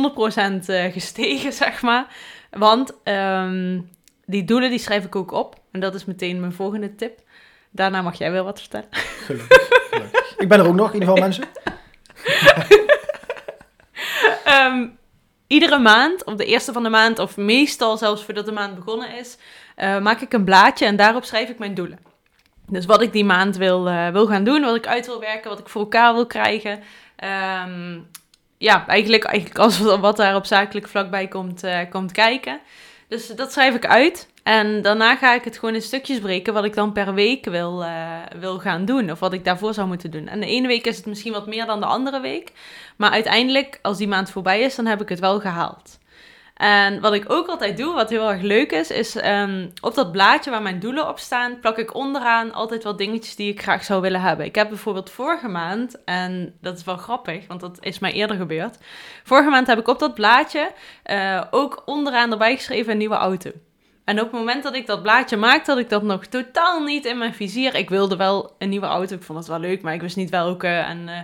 eh, 0.67 0.93
gestegen, 0.93 1.53
zeg 1.63 1.83
maar. 1.83 2.07
Want 2.51 2.95
um, 3.05 3.91
die 4.27 4.45
doelen 4.45 4.71
die 4.71 4.79
schrijf 4.79 5.05
ik 5.05 5.17
ook 5.17 5.33
op. 5.33 5.61
En 5.73 5.81
dat 5.81 5.95
is 5.95 6.05
meteen 6.05 6.41
mijn 6.41 6.53
volgende 6.53 6.95
tip. 6.95 7.21
Daarna 7.71 8.03
mag 8.03 8.19
jij 8.19 8.31
wel 8.31 8.45
wat 8.45 8.61
vertellen. 8.61 8.89
Gelukkig. 8.91 9.69
gelukkig. 9.91 10.39
Ik 10.39 10.49
ben 10.49 10.59
er 10.59 10.67
ook 10.67 10.75
nog, 10.75 10.93
in 10.93 11.01
ieder 11.01 11.09
geval 11.09 11.29
mensen. 11.29 11.45
um, 14.47 14.99
iedere 15.47 15.79
maand, 15.79 16.25
of 16.25 16.35
de 16.35 16.45
eerste 16.45 16.73
van 16.73 16.83
de 16.83 16.89
maand, 16.89 17.19
of 17.19 17.37
meestal 17.37 17.97
zelfs 17.97 18.25
voordat 18.25 18.47
de 18.47 18.53
maand 18.53 18.75
begonnen 18.75 19.17
is, 19.17 19.39
uh, 19.77 20.01
maak 20.01 20.21
ik 20.21 20.33
een 20.33 20.45
blaadje 20.45 20.87
en 20.87 20.97
daarop 20.97 21.25
schrijf 21.25 21.49
ik 21.49 21.59
mijn 21.59 21.75
doelen. 21.75 21.99
Dus 22.71 22.87
wat 22.87 23.03
ik 23.03 23.13
die 23.13 23.25
maand 23.25 23.57
wil, 23.57 23.89
uh, 23.89 24.09
wil 24.09 24.27
gaan 24.27 24.45
doen, 24.45 24.63
wat 24.63 24.75
ik 24.75 24.87
uit 24.87 25.07
wil 25.07 25.21
werken, 25.21 25.51
wat 25.51 25.59
ik 25.59 25.69
voor 25.69 25.81
elkaar 25.81 26.15
wil 26.15 26.27
krijgen. 26.27 26.83
Um, 27.65 28.09
ja, 28.59 28.87
eigenlijk, 28.87 29.25
eigenlijk 29.25 29.59
alles 29.59 29.79
wat 29.79 30.17
daar 30.17 30.35
op 30.37 30.47
zakelijk 30.47 30.89
vlak 30.89 31.11
bij 31.11 31.29
komt, 31.29 31.65
uh, 31.65 31.79
komt 31.91 32.13
kijken. 32.13 32.61
Dus 33.09 33.27
dat 33.27 33.53
schrijf 33.53 33.75
ik 33.75 33.87
uit. 33.87 34.29
En 34.43 34.83
daarna 34.83 35.17
ga 35.17 35.35
ik 35.35 35.45
het 35.45 35.59
gewoon 35.59 35.75
in 35.75 35.83
stukjes 35.83 36.19
breken 36.19 36.55
wat 36.55 36.65
ik 36.65 36.75
dan 36.75 36.93
per 36.93 37.15
week 37.15 37.45
wil, 37.45 37.83
uh, 37.83 38.17
wil 38.39 38.59
gaan 38.59 38.85
doen. 38.85 39.11
Of 39.11 39.19
wat 39.19 39.33
ik 39.33 39.45
daarvoor 39.45 39.75
zou 39.75 39.87
moeten 39.87 40.11
doen. 40.11 40.29
En 40.29 40.41
de 40.41 40.47
ene 40.47 40.67
week 40.67 40.87
is 40.87 40.97
het 40.97 41.07
misschien 41.07 41.33
wat 41.33 41.47
meer 41.47 41.67
dan 41.67 41.81
de 41.81 41.87
andere 41.87 42.21
week. 42.21 42.53
Maar 42.97 43.11
uiteindelijk, 43.11 43.79
als 43.83 43.99
die 43.99 44.09
maand 44.09 44.31
voorbij 44.31 44.61
is, 44.61 44.75
dan 44.75 44.87
heb 44.87 45.01
ik 45.01 45.09
het 45.09 45.21
wel 45.21 45.41
gehaald. 45.41 45.99
En 46.61 47.01
wat 47.01 47.15
ik 47.15 47.25
ook 47.33 47.47
altijd 47.47 47.77
doe, 47.77 47.95
wat 47.95 48.11
heel 48.11 48.31
erg 48.31 48.43
leuk 48.43 48.73
is, 48.73 48.91
is 48.91 49.25
um, 49.25 49.73
op 49.81 49.95
dat 49.95 50.13
blaadje 50.13 50.51
waar 50.51 50.63
mijn 50.63 50.81
doelen 50.81 51.09
op 51.09 51.19
staan, 51.19 51.61
plak 51.61 51.79
ik 51.79 51.95
onderaan 51.95 52.53
altijd 52.53 52.85
wat 52.85 52.99
dingetjes 52.99 53.37
die 53.37 53.53
ik 53.53 53.63
graag 53.63 53.85
zou 53.85 54.01
willen 54.01 54.21
hebben. 54.21 54.47
Ik 54.47 54.55
heb 54.55 54.69
bijvoorbeeld 54.69 55.11
vorige 55.11 55.49
maand, 55.49 56.05
en 56.05 56.55
dat 56.61 56.79
is 56.79 56.85
wel 56.85 56.97
grappig, 56.97 57.47
want 57.47 57.61
dat 57.61 57.79
is 57.81 57.99
mij 57.99 58.13
eerder 58.13 58.37
gebeurd. 58.37 58.79
Vorige 59.25 59.51
maand 59.51 59.67
heb 59.67 59.79
ik 59.79 59.89
op 59.89 59.99
dat 59.99 60.15
blaadje 60.15 60.71
uh, 61.11 61.43
ook 61.51 61.83
onderaan 61.85 62.33
erbij 62.33 62.57
geschreven 62.57 62.93
een 62.93 62.99
nieuwe 62.99 63.15
auto. 63.15 63.51
En 64.05 64.21
op 64.21 64.31
het 64.31 64.41
moment 64.41 64.63
dat 64.63 64.75
ik 64.75 64.87
dat 64.87 65.03
blaadje 65.03 65.37
maakte, 65.37 65.71
had 65.71 65.81
ik 65.81 65.89
dat 65.89 66.03
nog 66.03 66.27
totaal 66.27 66.83
niet 66.83 67.05
in 67.05 67.19
mijn 67.19 67.35
vizier. 67.35 67.75
Ik 67.75 67.89
wilde 67.89 68.17
wel 68.17 68.55
een 68.59 68.69
nieuwe 68.69 68.87
auto, 68.87 69.15
ik 69.15 69.23
vond 69.23 69.39
het 69.39 69.49
wel 69.49 69.59
leuk, 69.59 69.83
maar 69.83 69.95
ik 69.95 70.01
wist 70.01 70.17
niet 70.17 70.31
welke. 70.31 70.67
En 70.67 71.09
uh, 71.09 71.19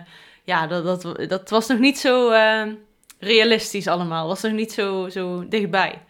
ja, 0.44 0.66
dat, 0.66 0.84
dat, 0.84 1.28
dat 1.28 1.50
was 1.50 1.66
nog 1.66 1.78
niet 1.78 1.98
zo... 1.98 2.30
Uh, 2.30 2.62
realistisch 3.18 3.86
allemaal. 3.86 4.26
Was 4.26 4.42
nog 4.42 4.52
niet 4.52 4.72
zo, 4.72 5.08
zo 5.08 5.48
dichtbij. 5.48 6.02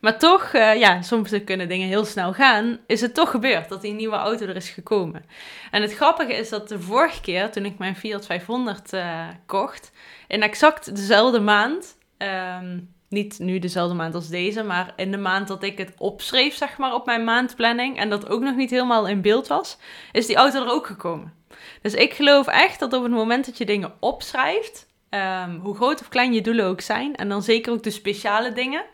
Maar 0.00 0.18
toch, 0.18 0.52
uh, 0.52 0.78
ja, 0.78 1.02
soms 1.02 1.44
kunnen 1.44 1.68
dingen 1.68 1.88
heel 1.88 2.04
snel 2.04 2.32
gaan. 2.32 2.78
Is 2.86 3.00
het 3.00 3.14
toch 3.14 3.30
gebeurd 3.30 3.68
dat 3.68 3.82
die 3.82 3.92
nieuwe 3.92 4.16
auto 4.16 4.46
er 4.46 4.56
is 4.56 4.68
gekomen. 4.68 5.24
En 5.70 5.82
het 5.82 5.94
grappige 5.94 6.34
is 6.34 6.48
dat 6.48 6.68
de 6.68 6.80
vorige 6.80 7.20
keer, 7.20 7.50
toen 7.50 7.64
ik 7.64 7.78
mijn 7.78 7.96
Fiat 7.96 8.26
500 8.26 8.92
uh, 8.92 9.28
kocht, 9.46 9.92
in 10.28 10.42
exact 10.42 10.96
dezelfde 10.96 11.40
maand, 11.40 11.98
um, 12.18 12.94
niet 13.08 13.38
nu 13.38 13.58
dezelfde 13.58 13.94
maand 13.94 14.14
als 14.14 14.28
deze, 14.28 14.62
maar 14.62 14.92
in 14.96 15.10
de 15.10 15.16
maand 15.16 15.48
dat 15.48 15.62
ik 15.62 15.78
het 15.78 15.92
opschreef, 15.98 16.54
zeg 16.54 16.78
maar, 16.78 16.94
op 16.94 17.06
mijn 17.06 17.24
maandplanning, 17.24 17.98
en 17.98 18.10
dat 18.10 18.28
ook 18.28 18.40
nog 18.40 18.56
niet 18.56 18.70
helemaal 18.70 19.08
in 19.08 19.20
beeld 19.20 19.46
was, 19.46 19.78
is 20.12 20.26
die 20.26 20.36
auto 20.36 20.62
er 20.62 20.72
ook 20.72 20.86
gekomen. 20.86 21.34
Dus 21.82 21.94
ik 21.94 22.12
geloof 22.12 22.46
echt 22.46 22.78
dat 22.78 22.92
op 22.92 23.02
het 23.02 23.12
moment 23.12 23.46
dat 23.46 23.58
je 23.58 23.64
dingen 23.64 23.92
opschrijft, 24.00 24.86
Um, 25.14 25.58
hoe 25.62 25.74
groot 25.74 26.00
of 26.00 26.08
klein 26.08 26.32
je 26.32 26.40
doelen 26.40 26.64
ook 26.64 26.80
zijn. 26.80 27.16
En 27.16 27.28
dan 27.28 27.42
zeker 27.42 27.72
ook 27.72 27.82
de 27.82 27.90
speciale 27.90 28.52
dingen. 28.52 28.84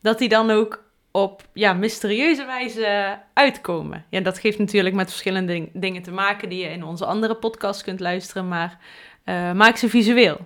Dat 0.00 0.18
die 0.18 0.28
dan 0.28 0.50
ook 0.50 0.84
op 1.10 1.42
ja, 1.52 1.72
mysterieuze 1.72 2.44
wijze 2.44 3.18
uitkomen. 3.34 4.04
Ja, 4.10 4.20
dat 4.20 4.38
geeft 4.38 4.58
natuurlijk 4.58 4.94
met 4.94 5.10
verschillende 5.10 5.52
ding, 5.52 5.70
dingen 5.72 6.02
te 6.02 6.10
maken 6.10 6.48
die 6.48 6.58
je 6.58 6.70
in 6.70 6.84
onze 6.84 7.04
andere 7.04 7.34
podcast 7.34 7.82
kunt 7.82 8.00
luisteren. 8.00 8.48
Maar 8.48 8.78
uh, 9.24 9.52
maak 9.52 9.76
ze 9.76 9.88
visueel. 9.88 10.38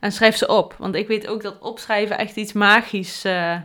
En 0.00 0.12
schrijf 0.12 0.36
ze 0.36 0.48
op. 0.48 0.74
Want 0.78 0.94
ik 0.94 1.08
weet 1.08 1.26
ook 1.26 1.42
dat 1.42 1.58
opschrijven 1.58 2.18
echt 2.18 2.36
iets 2.36 2.52
magisch 2.52 3.24
uh, 3.24 3.56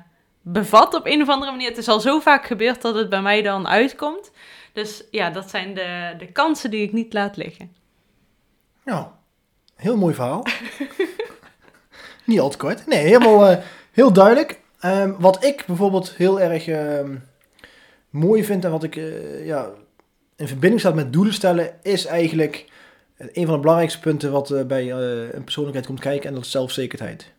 bevat 0.42 0.94
op 0.94 1.06
een 1.06 1.22
of 1.22 1.30
andere 1.30 1.52
manier. 1.52 1.70
Het 1.70 1.78
is 1.78 1.88
al 1.88 2.00
zo 2.00 2.20
vaak 2.20 2.46
gebeurd 2.46 2.82
dat 2.82 2.96
het 2.96 3.10
bij 3.10 3.22
mij 3.22 3.42
dan 3.42 3.68
uitkomt. 3.68 4.32
Dus 4.74 5.04
ja, 5.12 5.30
dat 5.30 5.50
zijn 5.50 5.74
de, 5.74 6.14
de 6.18 6.32
kansen 6.32 6.72
die 6.72 6.84
ik 6.84 6.94
niet 6.94 7.14
laat 7.14 7.38
liggen. 7.38 7.76
Ja, 8.86 9.12
Heel 9.84 9.98
mooi 9.98 10.14
verhaal. 10.14 10.46
Niet 12.26 12.40
al 12.40 12.50
te 12.50 12.58
kort. 12.58 12.88
Nee, 12.88 13.04
helemaal 13.06 13.52
uh, 13.52 13.58
heel 13.92 14.14
duidelijk. 14.14 14.60
Um, 14.86 15.16
wat 15.20 15.44
ik 15.44 15.64
bijvoorbeeld 15.68 16.14
heel 16.16 16.42
erg 16.42 16.68
uh, 16.68 17.00
mooi 18.10 18.44
vind 18.44 18.66
en 18.66 18.72
wat 18.72 18.84
ik 18.84 18.96
uh, 18.96 19.46
ja, 19.46 19.70
in 20.36 20.48
verbinding 20.48 20.82
staat 20.82 20.96
met 20.96 21.14
doelen 21.14 21.34
stellen, 21.34 21.74
is 21.82 22.06
eigenlijk 22.06 22.66
een 23.18 23.46
van 23.46 23.54
de 23.54 23.60
belangrijkste 23.60 24.00
punten 24.00 24.32
wat 24.32 24.68
bij 24.68 24.92
een 24.92 25.44
persoonlijkheid 25.44 25.86
komt 25.88 26.00
kijken 26.00 26.28
en 26.28 26.36
dat 26.36 26.44
is 26.44 26.52
zelfzekerheid. 26.52 27.32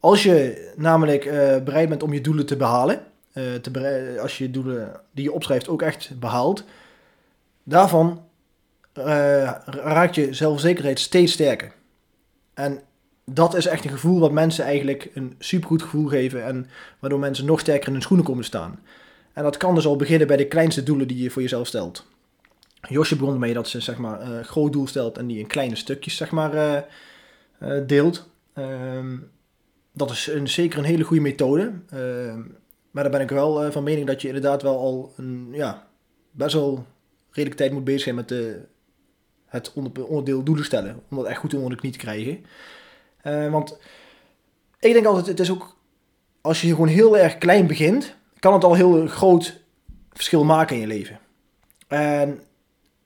Als 0.00 0.22
je 0.22 0.72
namelijk 0.76 1.24
bereid 1.64 1.88
bent 1.88 2.02
om 2.02 2.12
je 2.12 2.20
doelen 2.20 2.46
te 2.46 2.56
behalen, 2.56 3.02
te 3.32 4.18
als 4.22 4.38
je 4.38 4.50
doelen 4.50 5.00
die 5.10 5.24
je 5.24 5.32
opschrijft 5.32 5.68
ook 5.68 5.82
echt 5.82 6.10
behaalt, 6.18 6.64
daarvan 7.62 8.22
uh, 8.98 9.50
raakt 9.64 10.14
je 10.14 10.34
zelfzekerheid 10.34 11.00
steeds 11.00 11.32
sterker. 11.32 11.72
En 12.54 12.80
dat 13.24 13.54
is 13.54 13.66
echt 13.66 13.84
een 13.84 13.90
gevoel 13.90 14.20
wat 14.20 14.32
mensen 14.32 14.64
eigenlijk 14.64 15.10
een 15.14 15.34
supergoed 15.38 15.82
gevoel 15.82 16.06
geven 16.06 16.44
en 16.44 16.66
waardoor 16.98 17.18
mensen 17.18 17.44
nog 17.44 17.60
sterker 17.60 17.86
in 17.86 17.92
hun 17.92 18.02
schoenen 18.02 18.26
komen 18.26 18.44
staan. 18.44 18.80
En 19.32 19.42
dat 19.42 19.56
kan 19.56 19.74
dus 19.74 19.86
al 19.86 19.96
beginnen 19.96 20.26
bij 20.26 20.36
de 20.36 20.48
kleinste 20.48 20.82
doelen 20.82 21.08
die 21.08 21.22
je 21.22 21.30
voor 21.30 21.42
jezelf 21.42 21.66
stelt. 21.66 22.06
Josje 22.88 23.16
begon 23.16 23.32
ermee 23.32 23.54
dat 23.54 23.68
ze 23.68 23.80
zeg 23.80 23.98
maar, 23.98 24.20
een 24.20 24.44
groot 24.44 24.72
doel 24.72 24.86
stelt 24.86 25.18
en 25.18 25.26
die 25.26 25.38
in 25.38 25.46
kleine 25.46 25.76
stukjes 25.76 26.16
zeg 26.16 26.30
maar, 26.30 26.84
uh, 27.62 27.78
deelt. 27.86 28.28
Uh, 28.58 29.18
dat 29.92 30.10
is 30.10 30.26
een, 30.26 30.48
zeker 30.48 30.78
een 30.78 30.84
hele 30.84 31.04
goede 31.04 31.22
methode. 31.22 31.72
Ehm, 31.90 32.40
maar 32.90 33.02
daar 33.02 33.12
ben 33.12 33.20
ik 33.20 33.30
wel 33.30 33.72
van 33.72 33.82
mening 33.82 34.06
dat 34.06 34.22
je 34.22 34.28
inderdaad 34.28 34.62
wel 34.62 34.78
al 34.78 35.12
een, 35.16 35.48
ja, 35.52 35.86
best 36.30 36.54
wel 36.54 36.86
redelijk 37.30 37.60
tijd 37.60 37.72
moet 37.72 37.84
bezig 37.84 38.02
zijn 38.02 38.14
met 38.14 38.28
de 38.28 38.60
het 39.54 39.72
onderdeel 39.72 40.42
doelen 40.42 40.64
stellen. 40.64 41.02
Om 41.10 41.16
dat 41.16 41.26
echt 41.26 41.38
goed 41.38 41.54
onder 41.54 41.70
de 41.70 41.76
knie 41.76 41.92
te 41.92 41.98
krijgen. 41.98 42.44
Uh, 43.24 43.50
want 43.50 43.78
ik 44.80 44.92
denk 44.92 45.06
altijd, 45.06 45.26
het 45.26 45.40
is 45.40 45.50
ook, 45.50 45.76
als 46.40 46.60
je 46.60 46.68
gewoon 46.68 46.88
heel 46.88 47.18
erg 47.18 47.38
klein 47.38 47.66
begint, 47.66 48.14
kan 48.38 48.52
het 48.52 48.64
al 48.64 48.74
heel 48.74 49.06
groot 49.06 49.60
verschil 50.12 50.44
maken 50.44 50.74
in 50.74 50.80
je 50.80 50.86
leven. 50.86 51.18
En 51.86 52.40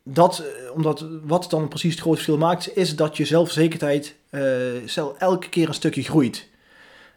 dat, 0.03 0.39
eh, 0.39 0.73
omdat 0.75 1.07
wat 1.25 1.51
dan 1.51 1.69
precies 1.69 1.93
het 1.93 2.01
groot 2.01 2.15
verschil 2.15 2.39
maakt, 2.39 2.77
is 2.77 2.97
dat 2.97 3.17
je 3.17 3.25
zelfverzekerdheid 3.25 4.15
uh, 4.31 5.19
elke 5.19 5.49
keer 5.49 5.69
een 5.69 5.75
stukje 5.75 6.03
groeit. 6.03 6.49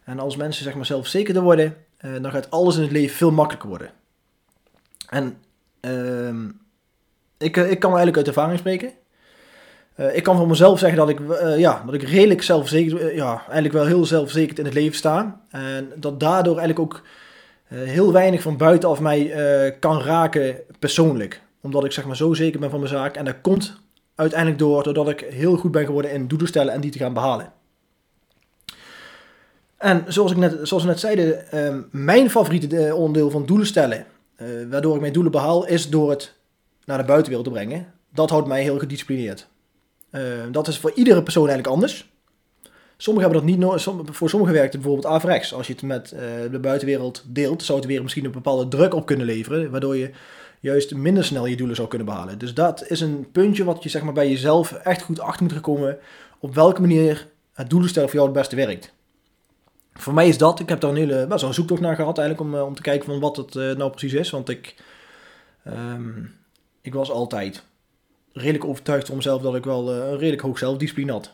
En 0.04 0.20
als 0.20 0.36
mensen 0.36 0.64
zeg 0.64 0.76
maar 0.76 0.86
zelfzekerder 0.86 1.44
worden, 1.44 1.78
eh, 1.98 2.12
dan 2.22 2.32
gaat 2.32 2.52
alles 2.52 2.76
in 2.76 2.82
het 2.82 2.92
leven 2.92 3.16
veel 3.16 3.32
makkelijker 3.32 3.70
worden. 3.70 3.92
En 5.10 5.38
ehm, 5.80 6.50
ik, 7.38 7.58
eh, 7.58 7.72
ik 7.72 7.80
kan 7.80 7.90
eigenlijk 7.90 8.18
uit 8.18 8.28
ervaring 8.28 8.60
spreken. 8.60 8.92
Eh, 10.02 10.16
ik 10.16 10.24
kan 10.24 10.38
van 10.38 10.48
mezelf 10.48 10.80
zeggen 10.80 10.98
dat 10.98 11.10
ik, 11.10 11.20
eh, 11.20 11.58
ja, 11.60 11.84
dat 11.86 11.94
ik 11.94 12.04
redelijk 12.04 12.42
zelfverzekerd, 12.42 13.02
eh, 13.02 13.16
ja, 13.16 13.42
eigenlijk 13.44 13.74
wel 13.74 13.86
heel 13.86 14.06
zelfverzekerd 14.06 14.60
in 14.60 14.66
het 14.66 14.74
leven 14.74 14.96
sta. 14.96 15.42
En 15.50 15.92
dat 15.96 16.20
daardoor 16.20 16.58
eigenlijk 16.58 16.80
ook 16.80 17.02
heel 17.74 18.12
weinig 18.12 18.42
van 18.42 18.58
buitenaf 18.58 19.00
mij 19.00 19.34
kan 19.80 20.02
raken 20.02 20.56
persoonlijk. 20.80 21.42
Omdat 21.62 21.86
ik 21.86 21.92
zeg 21.92 22.06
maar 22.06 22.16
zo 22.16 22.34
zeker 22.34 22.60
ben 22.60 22.70
van 22.70 22.80
mijn 22.80 22.92
zaak. 22.92 23.16
En 23.16 23.26
dat 23.26 23.36
komt 23.42 23.80
uiteindelijk 24.16 24.60
door 24.60 24.84
doordat 24.84 25.10
ik 25.10 25.20
heel 25.20 25.58
goed 25.58 25.72
ben 25.72 25.86
geworden 25.86 26.12
in 26.12 26.28
doelen 26.28 26.48
stellen 26.48 26.74
en 26.74 26.82
die 26.82 26.92
te 26.92 26.98
gaan 26.98 27.14
behalen. 27.14 27.52
En 29.78 30.04
zoals, 30.08 30.32
ik 30.32 30.38
net, 30.38 30.58
zoals 30.62 30.84
we 30.84 30.90
net 30.90 31.00
zeiden, 31.00 31.52
ehm, 31.52 31.82
mijn 31.92 32.30
favoriete 32.30 32.96
onderdeel 32.96 33.30
van 33.30 33.46
doelen 33.46 33.68
stellen, 33.68 34.06
waardoor 34.70 34.96
ik 34.96 35.02
mijn 35.02 35.14
doelen 35.14 35.32
behaal, 35.32 35.68
is 35.68 35.90
door 35.90 36.10
het 36.10 36.34
naar 36.86 36.98
de 36.98 37.04
buitenwereld 37.04 37.48
te 37.48 37.54
brengen. 37.54 37.94
Dat 38.14 38.30
houdt 38.30 38.48
mij 38.48 38.62
heel 38.62 38.80
gedisciplineerd. 38.80 39.48
Eh, 40.12 40.22
dat 40.52 40.68
is 40.68 40.78
voor 40.78 40.92
iedere 40.96 41.24
persoon 41.24 41.48
eigenlijk 41.48 41.76
anders. 41.76 42.10
Sommigen 42.98 43.30
hebben 43.30 43.48
dat 43.48 43.58
niet 43.58 43.68
nodig. 43.68 44.16
Voor 44.16 44.30
sommigen 44.30 44.56
werkt 44.56 44.74
het 44.74 44.82
bijvoorbeeld 44.82 45.14
averechts. 45.14 45.54
Als 45.54 45.68
je 45.68 45.74
het 45.74 45.82
met 45.82 46.12
eh, 46.12 46.22
de 46.52 46.60
buitenwereld 46.60 47.24
deelt, 47.28 47.64
zou 47.64 47.80
het 47.80 47.88
weer 47.88 48.02
misschien 48.02 48.26
een 48.26 48.32
bepaalde 48.32 48.68
druk 48.68 48.94
op 48.94 49.06
kunnen 49.06 49.26
leveren, 49.26 49.72
waardoor 49.72 49.96
je 49.96 50.12
juist 50.60 50.96
minder 50.96 51.24
snel 51.24 51.46
je 51.46 51.56
doelen 51.56 51.76
zou 51.76 51.88
kunnen 51.88 52.08
behalen. 52.08 52.38
Dus 52.38 52.54
dat 52.54 52.90
is 52.90 53.02
een 53.02 53.28
puntje 53.32 53.64
wat 53.64 53.84
je 53.84 53.90
zeg 53.90 54.04
maar, 54.04 54.14
bij 54.14 54.30
jezelf 54.30 54.72
echt 54.72 55.02
goed 55.02 55.20
achter 55.20 55.46
moet 55.46 55.62
komen 55.62 55.98
op 56.40 56.56
welke 56.56 56.82
manier 56.82 57.28
het 57.54 57.70
doelen 57.70 57.90
stellen 57.90 58.10
voor 58.10 58.18
jou 58.18 58.32
het 58.32 58.40
beste 58.40 58.56
werkt. 58.56 58.94
Voor 59.94 60.14
mij 60.14 60.28
is 60.28 60.38
dat, 60.38 60.60
ik 60.60 60.70
heb 60.70 60.80
daar 60.80 60.90
een 60.90 60.96
hele, 60.96 61.28
wel 61.28 61.54
zoektocht 61.54 61.82
naar 61.82 61.96
gehad 61.96 62.18
eigenlijk 62.18 62.50
om, 62.50 62.56
eh, 62.60 62.66
om 62.66 62.76
te 62.76 62.82
kijken 62.82 63.06
van 63.06 63.20
wat 63.20 63.38
het 63.38 63.56
eh, 63.56 63.72
nou 63.72 63.90
precies 63.90 64.14
is. 64.14 64.30
Want 64.30 64.50
ik, 64.50 64.76
ehm, 65.64 66.24
ik 66.82 66.94
was 66.94 67.12
altijd 67.12 67.64
redelijk 68.34 68.66
overtuigd 68.66 69.08
van 69.08 69.16
mezelf 69.16 69.42
dat 69.42 69.56
ik 69.56 69.64
wel 69.64 69.92
eh, 69.92 69.98
een 69.98 70.18
redelijk 70.18 70.42
hoog 70.42 70.58
zelfdiscipline 70.58 71.12
had. 71.12 71.32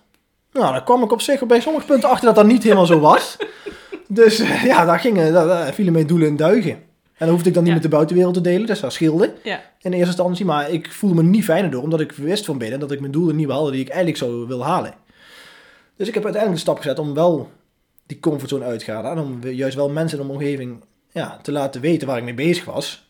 Nou, 0.52 0.72
daar 0.72 0.84
kwam 0.84 1.04
ik 1.04 1.12
op 1.12 1.22
zich 1.22 1.46
bij 1.46 1.60
sommige 1.62 1.86
punten 1.86 2.10
achter 2.10 2.26
dat 2.26 2.36
dat 2.36 2.46
niet 2.46 2.64
helemaal 2.64 2.86
zo 2.86 3.00
was. 3.00 3.38
Dus 4.10 4.40
eh, 4.40 4.64
ja, 4.64 4.86
daar, 4.86 5.00
gingen, 5.00 5.34
daar, 5.34 5.48
daar 5.48 5.74
vielen 5.74 5.94
mijn 5.94 6.08
doelen 6.08 6.28
in 6.28 6.36
duigen. 6.36 6.72
En 6.72 7.26
dan 7.26 7.30
hoefde 7.30 7.48
ik 7.48 7.54
dan 7.54 7.64
niet 7.64 7.72
Ja. 7.74 7.80
met 7.80 7.90
de 7.90 7.96
buitenwereld 7.96 8.34
te 8.34 8.42
delen, 8.42 8.68
dus 8.68 8.80
dat 8.80 8.94
scheelde 8.94 9.34
Ja. 9.44 9.62
in 9.82 9.92
eerste 9.92 10.08
instantie. 10.08 10.46
Maar 10.46 10.70
ik 10.72 10.92
voelde 10.92 11.16
me 11.16 11.24
niet 11.24 11.44
fijner 11.44 11.72
door, 11.72 11.82
omdat 11.84 12.00
ik 12.00 12.12
wist 12.12 12.46
van 12.46 12.58
binnen 12.58 12.80
dat 12.80 12.92
ik 12.92 13.00
mijn 13.00 13.12
doelen 13.12 13.36
niet 13.36 13.48
behaalde 13.48 13.72
die 13.72 13.82
ik 13.82 13.88
eigenlijk 13.88 14.18
zou 14.18 14.48
willen 14.48 14.66
halen. 14.66 14.94
Dus 15.96 16.08
ik 16.08 16.14
heb 16.14 16.24
uiteindelijk 16.24 16.64
de 16.64 16.70
stap 16.72 16.84
gezet 16.84 17.00
om 17.00 17.14
wel 17.14 17.50
die 18.06 18.20
comfortzone 18.20 18.66
uit 18.66 18.80
te 18.80 18.86
gaan. 18.86 19.06
En 19.06 19.20
om 19.20 19.40
juist 19.48 19.76
wel 19.76 19.90
mensen 19.90 20.20
in 20.20 20.26
mijn 20.26 20.38
omgeving 20.40 20.84
ja, 21.12 21.40
te 21.42 21.52
laten 21.52 21.82
weten 21.82 22.08
waar 22.08 22.18
ik 22.18 22.24
mee 22.24 22.34
bezig 22.34 22.66
was. 22.66 23.10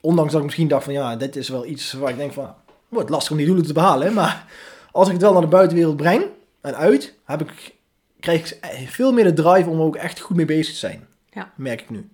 Ondanks 0.00 0.30
dat 0.30 0.38
ik 0.40 0.46
misschien 0.46 0.68
dacht 0.68 0.84
van 0.84 0.92
ja, 0.92 1.16
dit 1.16 1.36
is 1.36 1.48
wel 1.48 1.66
iets 1.66 1.92
waar 1.92 2.10
ik 2.10 2.16
denk 2.16 2.32
van, 2.32 2.54
wordt 2.94 3.10
lastig 3.10 3.30
om 3.30 3.36
die 3.36 3.46
doelen 3.46 3.66
te 3.66 3.72
behalen. 3.72 4.12
Maar 4.12 4.46
als 4.92 5.06
ik 5.06 5.12
het 5.12 5.22
wel 5.22 5.32
naar 5.32 5.40
de 5.40 5.46
buitenwereld 5.46 5.96
breng 5.96 6.24
en 6.60 6.76
uit, 6.76 7.14
heb 7.24 7.40
ik, 7.40 7.74
krijg 8.20 8.52
ik 8.52 8.58
veel 8.88 9.12
meer 9.12 9.24
de 9.24 9.32
drive 9.32 9.68
om 9.68 9.78
er 9.78 9.84
ook 9.84 9.96
echt 9.96 10.20
goed 10.20 10.36
mee 10.36 10.44
bezig 10.46 10.72
te 10.72 10.78
zijn. 10.78 11.06
Ja. 11.30 11.52
Merk 11.56 11.80
ik 11.80 11.90
nu. 11.90 12.08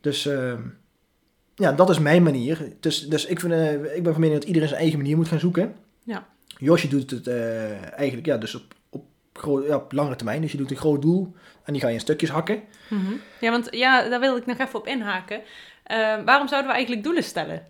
Dus 0.00 0.26
ehm, 0.26 0.60
ja, 1.54 1.72
dat 1.72 1.90
is 1.90 1.98
mijn 1.98 2.22
manier. 2.22 2.72
Dus, 2.80 3.08
dus 3.08 3.26
ik, 3.26 3.40
vind, 3.40 3.52
eh, 3.52 3.96
ik 3.96 4.02
ben 4.02 4.12
van 4.12 4.20
mening 4.20 4.38
dat 4.38 4.48
iedereen 4.48 4.68
zijn 4.68 4.80
eigen 4.80 4.98
manier 4.98 5.16
moet 5.16 5.28
gaan 5.28 5.38
zoeken. 5.38 5.74
Ja. 6.04 6.26
Josje 6.58 6.88
doet 6.88 7.10
het 7.10 7.26
eh, 7.26 7.98
eigenlijk 7.98 8.26
ja, 8.26 8.36
dus 8.36 8.54
op, 8.54 8.62
op, 8.90 9.04
gro- 9.32 9.66
ja, 9.66 9.76
op 9.76 9.92
langere 9.92 10.16
termijn. 10.16 10.40
Dus 10.40 10.52
je 10.52 10.58
doet 10.58 10.70
een 10.70 10.76
groot 10.76 11.02
doel 11.02 11.34
en 11.64 11.72
die 11.72 11.82
ga 11.82 11.88
je 11.88 11.94
in 11.94 12.00
stukjes 12.00 12.30
hakken. 12.30 12.62
Mhm. 12.88 13.12
Ja, 13.40 13.50
want 13.50 13.68
ja, 13.70 14.08
daar 14.08 14.20
wil 14.20 14.36
ik 14.36 14.46
nog 14.46 14.58
even 14.58 14.78
op 14.78 14.86
inhaken. 14.86 15.40
Eh, 15.84 15.96
waarom 16.24 16.48
zouden 16.48 16.68
we 16.70 16.74
eigenlijk 16.76 17.04
doelen 17.04 17.24
stellen? 17.24 17.66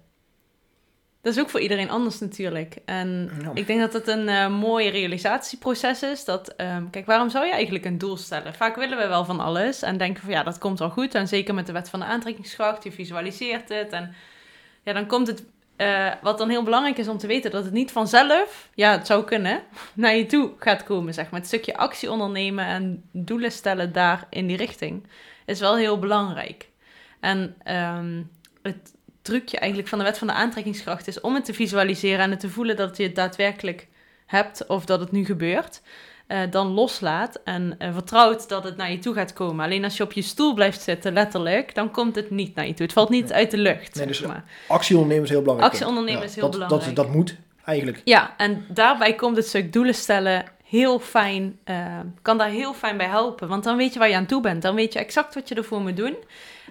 Dat 1.29 1.37
is 1.37 1.43
ook 1.43 1.51
voor 1.51 1.61
iedereen 1.61 1.91
anders 1.91 2.19
natuurlijk. 2.19 2.77
En 2.85 3.31
Ja. 3.43 3.51
ik 3.55 3.67
denk 3.67 3.81
dat 3.81 3.93
het 3.93 4.09
een 4.09 4.29
eh, 4.29 4.49
mooi 4.49 4.89
realisatieproces 4.89 6.03
is. 6.03 6.25
Dat, 6.25 6.49
ehm, 6.49 6.91
kijk, 6.91 7.07
waarom 7.07 7.31
zou 7.31 7.47
je 7.47 7.53
eigenlijk 7.53 7.85
een 7.85 7.99
doel 7.99 8.17
stellen? 8.17 8.55
Vaak 8.55 8.77
willen 8.77 8.99
we 8.99 9.07
wel 9.07 9.25
van 9.25 9.41
alles 9.41 9.83
en 9.83 9.97
denken 9.97 10.23
van 10.23 10.33
ja, 10.33 10.43
dat 10.43 10.59
komt 10.59 10.79
wel 10.79 10.91
goed. 10.91 11.15
En 11.15 11.29
zeker 11.29 11.55
met 11.55 11.67
de 11.67 11.73
wet 11.73 11.91
van 11.91 12.01
de 12.01 12.07
aantrekkingskracht, 12.07 12.85
je 12.85 12.93
visualiseert 12.93 13.69
het. 13.69 13.93
En 13.93 14.15
ja, 14.83 14.93
dan 14.93 15.07
komt 15.07 15.27
het, 15.27 15.45
eh, 15.77 16.13
wat 16.23 16.39
dan 16.39 16.49
heel 16.49 16.63
belangrijk 16.63 16.99
is 16.99 17.09
om 17.09 17.19
te 17.19 17.27
weten, 17.27 17.51
dat 17.51 17.65
het 17.65 17.73
niet 17.73 17.93
vanzelf, 17.93 18.69
ja, 18.75 18.91
het 18.93 19.07
zou 19.07 19.25
kunnen, 19.25 19.63
naar 19.95 20.15
je 20.15 20.27
toe 20.27 20.53
gaat 20.59 20.85
komen, 20.85 21.15
zeg 21.15 21.31
maar. 21.31 21.41
Het 21.41 21.49
stukje 21.49 21.77
actie 21.77 22.11
ondernemen 22.11 22.65
en 22.65 23.03
doelen 23.13 23.53
stellen 23.53 23.93
daar 23.93 24.27
in 24.31 24.47
die 24.47 24.57
richting 24.57 25.07
is 25.47 25.61
wel 25.61 25.77
heel 25.77 25.99
belangrijk. 25.99 26.69
En 27.21 27.55
ehm, 27.65 28.23
het 28.63 28.97
trucje 29.29 29.59
eigenlijk 29.59 29.89
van 29.91 29.99
de 29.99 30.05
wet 30.05 30.19
van 30.19 30.27
de 30.27 30.33
aantrekkingskracht 30.33 31.07
is 31.07 31.21
om 31.21 31.35
het 31.35 31.45
te 31.45 31.55
visualiseren 31.55 32.19
en 32.25 32.31
het 32.31 32.41
te 32.41 32.51
voelen 32.51 32.77
dat 32.77 32.97
je 32.97 33.03
het 33.03 33.15
daadwerkelijk 33.15 33.87
hebt 34.27 34.67
of 34.67 34.85
dat 34.85 35.01
het 35.01 35.13
nu 35.13 35.25
gebeurt. 35.25 35.81
eh, 36.27 36.39
dan 36.51 36.67
loslaat 36.67 37.41
en 37.45 37.75
eh, 37.79 37.93
vertrouwt 37.93 38.49
dat 38.49 38.65
het 38.65 38.77
naar 38.77 38.91
je 38.91 38.99
toe 38.99 39.15
gaat 39.15 39.33
komen. 39.33 39.65
Alleen 39.65 39.85
als 39.85 39.97
je 39.97 40.03
op 40.03 40.13
je 40.13 40.23
stoel 40.23 40.55
blijft 40.55 40.81
zitten, 40.81 41.13
letterlijk, 41.13 41.75
dan 41.75 41.91
komt 41.91 42.15
het 42.15 42.31
niet 42.31 42.55
naar 42.55 42.67
je 42.67 42.75
toe. 42.75 42.85
Het 42.87 42.95
valt 42.95 43.09
niet 43.09 43.33
uit 43.33 43.51
de 43.51 43.59
lucht. 43.59 43.95
Nee, 43.95 44.07
dus- 44.07 44.21
maar. 44.21 44.45
Actie 44.69 44.95
ondernemen 44.97 45.25
is 45.25 45.31
heel 45.31 45.41
belangrijk. 45.41 45.73
Actie 45.73 45.87
ondernemen 45.87 46.23
is 46.23 46.35
heel 46.35 46.43
dat, 46.43 46.53
belangrijk. 46.53 46.85
Dat, 46.85 46.97
dat 46.97 47.15
moet 47.15 47.37
eigenlijk. 47.65 48.01
Ja, 48.05 48.35
en 48.37 48.65
daarbij 48.69 49.15
komt 49.15 49.37
het 49.37 49.47
stuk 49.47 49.73
doelen 49.73 49.95
stellen 49.95 50.45
heel 50.69 50.99
fijn, 50.99 51.59
eh, 51.65 51.99
kan 52.23 52.39
daar 52.39 52.49
heel 52.49 52.75
fijn 52.75 52.97
bij 52.97 53.07
helpen. 53.07 53.49
Want 53.49 53.65
dan 53.65 53.77
weet 53.77 53.93
je 53.93 53.99
waar 53.99 54.09
je 54.09 54.15
aan 54.15 54.27
toe 54.27 54.41
bent. 54.41 54.63
Dan 54.63 54.75
weet 54.75 54.93
je 54.93 54.99
exact 54.99 55.35
wat 55.35 55.49
je 55.49 55.55
ervoor 55.55 55.81
moet 55.81 55.97
doen. 55.97 56.17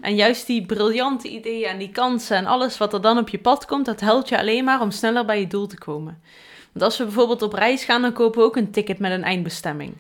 En 0.02 0.16
juist 0.16 0.48
die 0.48 0.66
briljante 0.66 1.30
ideeën 1.30 1.70
en 1.70 1.78
die 1.78 1.92
kansen 1.92 2.38
en 2.38 2.46
alles 2.46 2.78
wat 2.78 2.94
er 2.94 3.02
dan 3.02 3.18
op 3.18 3.30
je 3.30 3.38
pad 3.40 3.66
komt, 3.66 3.86
dat 3.86 4.00
helpt 4.00 4.30
je 4.30 4.40
alleen 4.40 4.64
maar 4.64 4.82
om 4.82 4.92
sneller 4.92 5.26
bij 5.26 5.40
je 5.40 5.48
doel 5.48 5.68
te 5.68 5.78
komen. 5.78 6.22
Want 6.72 6.86
als 6.86 6.98
we 6.98 7.04
bijvoorbeeld 7.04 7.42
op 7.42 7.54
reis 7.54 7.84
gaan, 7.84 8.02
dan 8.02 8.14
kopen 8.14 8.40
we 8.40 8.46
ook 8.46 8.56
een 8.56 8.72
ticket 8.72 9.00
met 9.00 9.12
een 9.12 9.24
eindbestemming. 9.24 9.94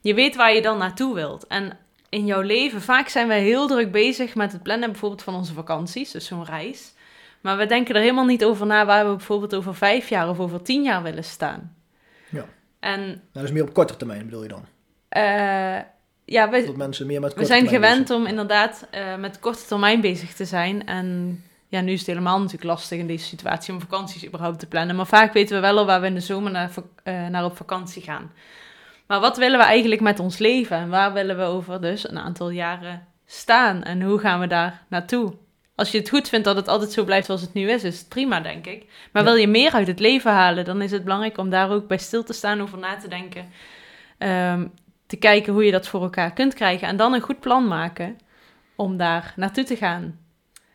Je 0.00 0.14
weet 0.14 0.36
waar 0.36 0.54
je 0.54 0.62
dan 0.62 0.78
naartoe 0.78 1.14
wilt. 1.14 1.46
En 1.46 1.78
in 2.08 2.26
jouw 2.26 2.40
leven, 2.40 2.82
vaak 2.82 3.08
zijn 3.08 3.28
we 3.28 3.34
heel 3.34 3.66
druk 3.66 3.92
bezig 3.92 4.34
met 4.34 4.52
het 4.52 4.62
plannen 4.62 4.90
bijvoorbeeld 4.90 5.22
van 5.22 5.34
onze 5.34 5.52
vakanties, 5.52 6.10
dus 6.10 6.26
zo'n 6.26 6.44
reis. 6.44 6.92
Maar 7.40 7.56
we 7.56 7.66
denken 7.66 7.94
er 7.94 8.00
helemaal 8.00 8.24
niet 8.24 8.44
over 8.44 8.66
na 8.66 8.86
waar 8.86 9.08
we 9.08 9.16
bijvoorbeeld 9.16 9.54
over 9.54 9.74
vijf 9.74 10.08
jaar 10.08 10.28
of 10.28 10.40
over 10.40 10.62
tien 10.62 10.82
jaar 10.82 11.02
willen 11.02 11.24
staan. 11.24 11.76
Ja. 12.28 12.46
En 12.80 13.00
Nou, 13.00 13.18
dat 13.32 13.42
is 13.42 13.50
meer 13.52 13.62
op 13.62 13.72
korte 13.74 13.96
termijn 13.96 14.24
bedoel 14.24 14.42
je 14.42 14.48
dan. 14.48 14.64
eh, 15.08 15.78
ja, 16.24 16.50
we, 16.50 16.72
mensen 16.76 17.06
meer 17.06 17.20
met 17.20 17.34
we 17.34 17.44
zijn 17.44 17.68
gewend 17.68 18.00
bezig 18.00 18.16
om 18.16 18.26
inderdaad 18.26 18.86
eh, 18.90 19.16
met 19.16 19.38
korte 19.38 19.64
termijn 19.66 20.00
bezig 20.00 20.34
te 20.34 20.44
zijn. 20.44 20.86
En 20.86 21.40
ja, 21.68 21.80
nu 21.80 21.92
is 21.92 21.98
het 21.98 22.08
helemaal 22.08 22.38
natuurlijk 22.38 22.64
lastig 22.64 22.98
in 22.98 23.06
deze 23.06 23.24
situatie 23.24 23.72
om 23.72 23.80
vakanties 23.80 24.26
überhaupt 24.26 24.58
te 24.58 24.66
plannen. 24.66 24.96
Maar 24.96 25.06
vaak 25.06 25.32
weten 25.32 25.54
we 25.54 25.60
wel 25.60 25.78
al 25.78 25.86
waar 25.86 26.00
we 26.00 26.06
in 26.06 26.14
de 26.14 26.20
zomer 26.20 26.50
naar, 26.50 26.70
eh, 27.02 27.26
naar 27.26 27.44
op 27.44 27.56
vakantie 27.56 28.02
gaan. 28.02 28.32
Maar 29.06 29.20
wat 29.20 29.36
willen 29.36 29.58
we 29.58 29.64
eigenlijk 29.64 30.00
met 30.00 30.18
ons 30.18 30.38
leven? 30.38 30.76
En 30.76 30.88
waar 30.88 31.12
willen 31.12 31.36
we 31.36 31.42
over 31.42 31.80
dus 31.80 32.08
een 32.08 32.18
aantal 32.18 32.50
jaren 32.50 33.06
staan? 33.26 33.82
En 33.82 34.02
hoe 34.02 34.18
gaan 34.18 34.40
we 34.40 34.46
daar 34.46 34.82
naartoe? 34.88 35.32
Als 35.80 35.90
je 35.90 35.98
het 35.98 36.08
goed 36.08 36.28
vindt 36.28 36.44
dat 36.44 36.56
het 36.56 36.68
altijd 36.68 36.92
zo 36.92 37.04
blijft 37.04 37.26
zoals 37.26 37.40
het 37.40 37.52
nu 37.52 37.70
is, 37.70 37.84
is 37.84 37.98
het 37.98 38.08
prima, 38.08 38.40
denk 38.40 38.66
ik. 38.66 38.84
Maar 39.12 39.22
Ja. 39.22 39.28
wil 39.28 39.38
je 39.38 39.48
meer 39.48 39.72
uit 39.72 39.86
het 39.86 40.00
leven 40.00 40.30
halen, 40.32 40.64
dan 40.64 40.82
is 40.82 40.90
het 40.90 41.02
belangrijk 41.04 41.38
om 41.38 41.50
daar 41.50 41.70
ook 41.70 41.86
bij 41.86 41.98
stil 41.98 42.22
te 42.22 42.32
staan, 42.32 42.60
over 42.62 42.78
na 42.78 42.96
te 42.96 43.08
denken. 43.08 43.48
Ehm, 44.18 44.66
te 45.06 45.16
kijken 45.16 45.52
hoe 45.52 45.64
je 45.64 45.70
dat 45.70 45.88
voor 45.88 46.02
elkaar 46.02 46.32
kunt 46.32 46.54
krijgen. 46.54 46.88
En 46.88 46.96
dan 46.96 47.12
een 47.12 47.20
goed 47.20 47.40
plan 47.40 47.68
maken 47.68 48.18
om 48.74 48.96
daar 48.96 49.32
naartoe 49.36 49.64
te 49.64 49.76
gaan. 49.76 50.18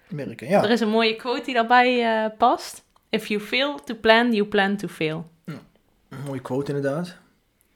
merken. 0.08 0.48
Ja. 0.48 0.64
Er 0.64 0.70
is 0.70 0.80
een 0.80 0.90
mooie 0.90 1.16
quote 1.16 1.46
die 1.46 1.54
daarbij 1.54 2.04
eh, 2.04 2.30
past. 2.38 2.84
If 3.10 3.28
you 3.28 3.42
fail 3.42 3.84
to 3.84 3.96
plan, 3.96 4.34
you 4.34 4.46
plan 4.48 4.76
to 4.78 4.88
fail. 4.88 5.30
Een 5.46 5.60
mooie 6.26 6.42
quote 6.42 6.74
inderdaad. 6.76 7.18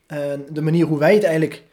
En 0.07 0.45
de 0.49 0.61
manier 0.61 0.85
hoe 0.85 0.99
wij 0.99 1.13
het 1.13 1.23
eigenlijk 1.23 1.63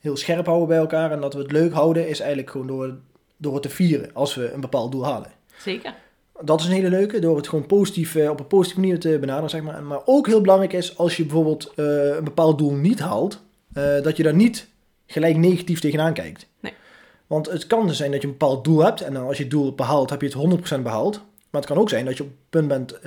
heel 0.00 0.16
scherp 0.16 0.46
houden 0.46 0.68
bij 0.68 0.76
elkaar 0.78 1.10
en 1.12 1.20
dat 1.20 1.34
we 1.34 1.40
het 1.40 1.52
leuk 1.52 1.72
houden, 1.72 2.08
is 2.08 2.18
eigenlijk 2.20 2.50
gewoon 2.50 2.66
door, 2.66 2.94
door 3.36 3.54
het 3.54 3.62
te 3.62 3.68
vieren 3.68 4.10
als 4.12 4.34
we 4.34 4.52
een 4.52 4.60
bepaald 4.60 4.92
doel 4.92 5.04
halen. 5.04 5.30
Zeker. 5.58 5.94
Dat 6.40 6.60
is 6.60 6.66
een 6.66 6.72
hele 6.72 6.88
leuke, 6.88 7.18
door 7.18 7.36
het 7.36 7.48
gewoon 7.48 7.66
positief, 7.66 8.14
eh, 8.14 8.30
op 8.30 8.40
een 8.40 8.46
positieve 8.46 8.80
manier 8.80 9.00
te 9.00 9.18
benaderen, 9.18 9.50
zeg 9.50 9.62
maar. 9.62 9.82
Maar 9.82 10.00
ook 10.04 10.26
heel 10.26 10.40
belangrijk 10.40 10.72
is, 10.72 10.98
als 10.98 11.16
je 11.16 11.22
bijvoorbeeld 11.22 11.72
eh, 11.76 12.16
een 12.16 12.24
bepaald 12.24 12.58
doel 12.58 12.72
niet 12.72 12.98
haalt, 12.98 13.42
eh, 13.72 14.02
dat 14.02 14.16
je 14.16 14.22
daar 14.22 14.34
niet 14.34 14.68
gelijk 15.06 15.36
negatief 15.36 15.80
tegenaan 15.80 16.12
kijkt. 16.12 16.46
Nee. 16.60 16.72
Want 17.26 17.50
het 17.50 17.66
kan 17.66 17.86
dus 17.86 17.96
zijn 17.96 18.10
dat 18.10 18.20
je 18.20 18.26
een 18.26 18.36
bepaald 18.38 18.64
doel 18.64 18.84
hebt, 18.84 19.00
en 19.00 19.12
dan 19.12 19.26
als 19.26 19.36
je 19.36 19.42
het 19.42 19.52
doel 19.52 19.74
behaalt, 19.74 20.10
heb 20.10 20.20
je 20.20 20.26
het 20.26 20.36
100% 20.36 20.82
behaald. 20.82 21.20
Maar 21.50 21.60
het 21.60 21.70
kan 21.70 21.80
ook 21.80 21.88
zijn 21.88 22.04
dat 22.04 22.16
je 22.16 22.22
op 22.22 22.28
het 22.28 22.50
punt 22.50 22.68
bent, 22.68 22.98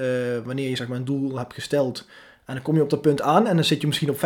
wanneer 0.45 0.69
je 0.69 0.75
zeg 0.75 0.87
maar, 0.87 0.97
een 0.97 1.05
doel 1.05 1.37
hebt 1.37 1.53
gesteld, 1.53 2.05
en 2.49 2.55
dan 2.55 2.63
kom 2.63 2.75
je 2.75 2.81
op 2.81 2.89
dat 2.89 3.01
punt 3.01 3.21
aan 3.21 3.47
en 3.47 3.55
dan 3.55 3.63
zit 3.65 3.81
je 3.81 3.87
misschien 3.87 4.09
op 4.09 4.17
75%. 4.17 4.19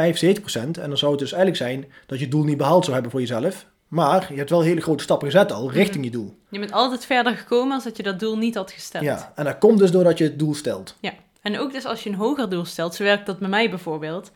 En 0.53 0.87
dan 0.89 0.97
zou 0.97 1.11
het 1.11 1.19
dus 1.19 1.31
eigenlijk 1.31 1.55
zijn 1.55 1.91
dat 2.05 2.17
je 2.17 2.23
het 2.23 2.33
doel 2.33 2.43
niet 2.43 2.57
behaald 2.57 2.81
zou 2.81 2.93
hebben 2.93 3.11
voor 3.11 3.19
jezelf. 3.19 3.65
Maar 3.93 4.25
je 4.29 4.37
hebt 4.37 4.49
wel 4.49 4.61
hele 4.61 4.81
grote 4.81 5.03
stappen 5.03 5.31
gezet 5.31 5.51
al 5.51 5.71
richting 5.71 6.03
je 6.03 6.11
doel. 6.11 6.37
Je 6.49 6.59
bent 6.59 6.71
altijd 6.71 7.05
verder 7.05 7.37
gekomen 7.37 7.73
als 7.73 7.83
dat 7.83 7.97
je 7.97 8.03
dat 8.03 8.19
doel 8.19 8.37
niet 8.37 8.55
had 8.55 8.71
gesteld. 8.71 9.03
Ja, 9.03 9.31
en 9.35 9.45
dat 9.45 9.57
komt 9.57 9.79
dus 9.79 9.91
doordat 9.91 10.17
je 10.17 10.23
het 10.23 10.39
doel 10.39 10.53
stelt. 10.53 10.95
En 11.41 11.59
ook 11.59 11.71
dus 11.71 11.85
als 11.85 12.03
je 12.03 12.09
een 12.09 12.15
hoger 12.15 12.49
doel 12.49 12.65
stelt, 12.65 12.95
zo 12.95 13.03
werkt 13.03 13.25
dat 13.25 13.39
bij 13.39 13.49
mij 13.49 13.69
bijvoorbeeld. 13.69 14.31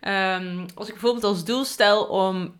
Ehm, 0.00 0.66
als 0.74 0.86
ik 0.86 0.92
bijvoorbeeld 0.92 1.24
als 1.24 1.44
doel 1.44 1.64
stel 1.64 2.04
om 2.04 2.54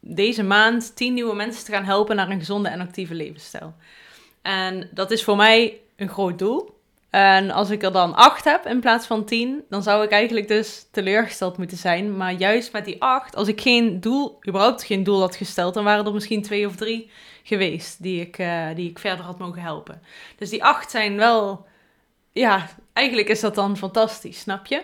deze 0.00 0.42
maand 0.42 0.96
10 0.96 1.14
nieuwe 1.14 1.34
mensen 1.34 1.64
te 1.64 1.72
gaan 1.72 1.84
helpen 1.84 2.16
naar 2.16 2.30
een 2.30 2.38
gezonde 2.38 2.68
en 2.68 2.80
actieve 2.80 3.14
levensstijl. 3.14 3.74
En 4.42 4.88
dat 4.92 5.10
is 5.10 5.24
voor 5.24 5.36
mij 5.36 5.80
een 5.96 6.08
groot 6.08 6.38
doel. 6.38 6.81
En 7.12 7.50
als 7.50 7.70
ik 7.70 7.82
er 7.82 7.92
dan 7.92 8.14
acht 8.14 8.44
heb 8.44 8.66
in 8.66 8.80
plaats 8.80 9.06
van 9.06 9.24
tien, 9.24 9.64
dan 9.68 9.82
zou 9.82 10.04
ik 10.04 10.10
eigenlijk 10.10 10.48
dus 10.48 10.86
teleurgesteld 10.90 11.58
moeten 11.58 11.76
zijn. 11.76 12.16
Maar 12.16 12.32
juist 12.32 12.72
met 12.72 12.84
die 12.84 13.02
acht, 13.02 13.36
als 13.36 13.48
ik 13.48 13.60
geen 13.60 14.00
doel, 14.00 14.38
überhaupt 14.48 14.84
geen 14.84 15.04
doel 15.04 15.20
had 15.20 15.36
gesteld, 15.36 15.74
dan 15.74 15.84
waren 15.84 16.06
er 16.06 16.12
misschien 16.12 16.42
twee 16.42 16.66
of 16.66 16.76
drie 16.76 17.10
geweest 17.42 18.02
die 18.02 18.20
ik, 18.20 18.38
uh, 18.38 18.66
die 18.74 18.90
ik 18.90 18.98
verder 18.98 19.24
had 19.24 19.38
mogen 19.38 19.62
helpen. 19.62 20.02
Dus 20.36 20.50
die 20.50 20.64
acht 20.64 20.90
zijn 20.90 21.16
wel, 21.16 21.66
ja, 22.32 22.68
eigenlijk 22.92 23.28
is 23.28 23.40
dat 23.40 23.54
dan 23.54 23.76
fantastisch, 23.76 24.40
snap 24.40 24.66
je? 24.66 24.82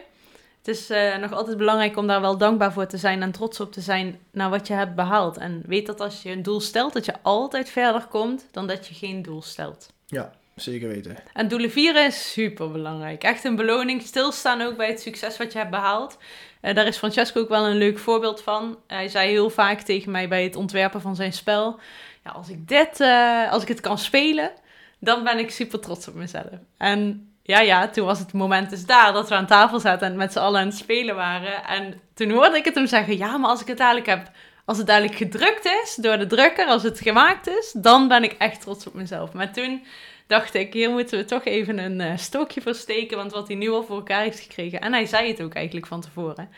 Het 0.58 0.68
is 0.68 0.90
uh, 0.90 1.16
nog 1.16 1.32
altijd 1.32 1.56
belangrijk 1.56 1.96
om 1.96 2.06
daar 2.06 2.20
wel 2.20 2.38
dankbaar 2.38 2.72
voor 2.72 2.86
te 2.86 2.98
zijn 2.98 3.22
en 3.22 3.32
trots 3.32 3.60
op 3.60 3.72
te 3.72 3.80
zijn 3.80 4.18
naar 4.32 4.50
wat 4.50 4.66
je 4.66 4.74
hebt 4.74 4.94
behaald. 4.94 5.36
En 5.36 5.62
weet 5.66 5.86
dat 5.86 6.00
als 6.00 6.22
je 6.22 6.30
een 6.30 6.42
doel 6.42 6.60
stelt, 6.60 6.92
dat 6.92 7.04
je 7.04 7.14
altijd 7.22 7.70
verder 7.70 8.06
komt 8.06 8.48
dan 8.50 8.66
dat 8.66 8.86
je 8.86 8.94
geen 8.94 9.22
doel 9.22 9.42
stelt. 9.42 9.92
Ja, 10.06 10.32
Zeker 10.60 10.88
weten. 10.88 11.16
En 11.32 11.48
doelen 11.48 11.70
vieren 11.70 12.06
is 12.06 12.32
super 12.32 12.70
belangrijk. 12.70 13.22
Echt 13.22 13.44
een 13.44 13.56
beloning. 13.56 14.02
Stilstaan 14.02 14.60
ook 14.60 14.76
bij 14.76 14.88
het 14.88 15.00
succes 15.00 15.36
wat 15.36 15.52
je 15.52 15.58
hebt 15.58 15.70
behaald. 15.70 16.18
Uh, 16.62 16.74
daar 16.74 16.86
is 16.86 16.96
Francesco 16.96 17.40
ook 17.40 17.48
wel 17.48 17.66
een 17.66 17.76
leuk 17.76 17.98
voorbeeld 17.98 18.42
van. 18.42 18.78
Hij 18.86 19.08
zei 19.08 19.30
heel 19.30 19.50
vaak 19.50 19.80
tegen 19.80 20.10
mij 20.10 20.28
bij 20.28 20.42
het 20.42 20.56
ontwerpen 20.56 21.00
van 21.00 21.16
zijn 21.16 21.32
spel: 21.32 21.80
ja, 22.24 22.30
als 22.30 22.48
ik 22.48 22.68
dit, 22.68 23.00
uh, 23.00 23.52
als 23.52 23.62
ik 23.62 23.68
het 23.68 23.80
kan 23.80 23.98
spelen, 23.98 24.52
dan 24.98 25.24
ben 25.24 25.38
ik 25.38 25.50
super 25.50 25.80
trots 25.80 26.08
op 26.08 26.14
mezelf. 26.14 26.58
En 26.76 27.30
ja, 27.42 27.60
ja, 27.60 27.88
toen 27.88 28.06
was 28.06 28.18
het 28.18 28.32
moment 28.32 28.70
dus 28.70 28.86
daar 28.86 29.12
dat 29.12 29.28
we 29.28 29.34
aan 29.34 29.46
tafel 29.46 29.80
zaten 29.80 30.08
en 30.08 30.16
met 30.16 30.32
z'n 30.32 30.38
allen 30.38 30.60
aan 30.60 30.66
het 30.66 30.76
spelen 30.76 31.14
waren. 31.14 31.64
En 31.64 32.00
toen 32.14 32.30
hoorde 32.30 32.56
ik 32.56 32.64
het 32.64 32.74
hem 32.74 32.86
zeggen: 32.86 33.16
ja, 33.16 33.36
maar 33.36 33.50
als 33.50 33.60
ik 33.60 33.66
het 33.66 33.78
dadelijk 33.78 34.06
heb 34.06 34.30
als 34.68 34.78
het 34.78 34.86
dadelijk 34.86 35.14
gedrukt 35.14 35.64
is 35.64 35.94
door 35.94 36.18
de 36.18 36.26
drukker, 36.26 36.66
als 36.66 36.82
het 36.82 37.00
gemaakt 37.00 37.46
is, 37.46 37.74
dan 37.76 38.08
ben 38.08 38.22
ik 38.22 38.32
echt 38.32 38.60
trots 38.60 38.86
op 38.86 38.94
mezelf. 38.94 39.32
Maar 39.32 39.52
toen 39.52 39.84
dacht 40.26 40.54
ik, 40.54 40.72
hier 40.72 40.90
moeten 40.90 41.18
we 41.18 41.24
toch 41.24 41.44
even 41.44 41.78
een 41.78 42.00
uh, 42.00 42.16
stokje 42.16 42.60
voor 42.60 42.74
steken, 42.74 43.16
want 43.16 43.32
wat 43.32 43.48
hij 43.48 43.56
nu 43.56 43.70
al 43.70 43.82
voor 43.82 43.96
elkaar 43.96 44.22
heeft 44.22 44.40
gekregen. 44.40 44.80
En 44.80 44.92
hij 44.92 45.06
zei 45.06 45.28
het 45.28 45.42
ook 45.42 45.54
eigenlijk 45.54 45.86
van 45.86 46.00
tevoren. 46.00 46.48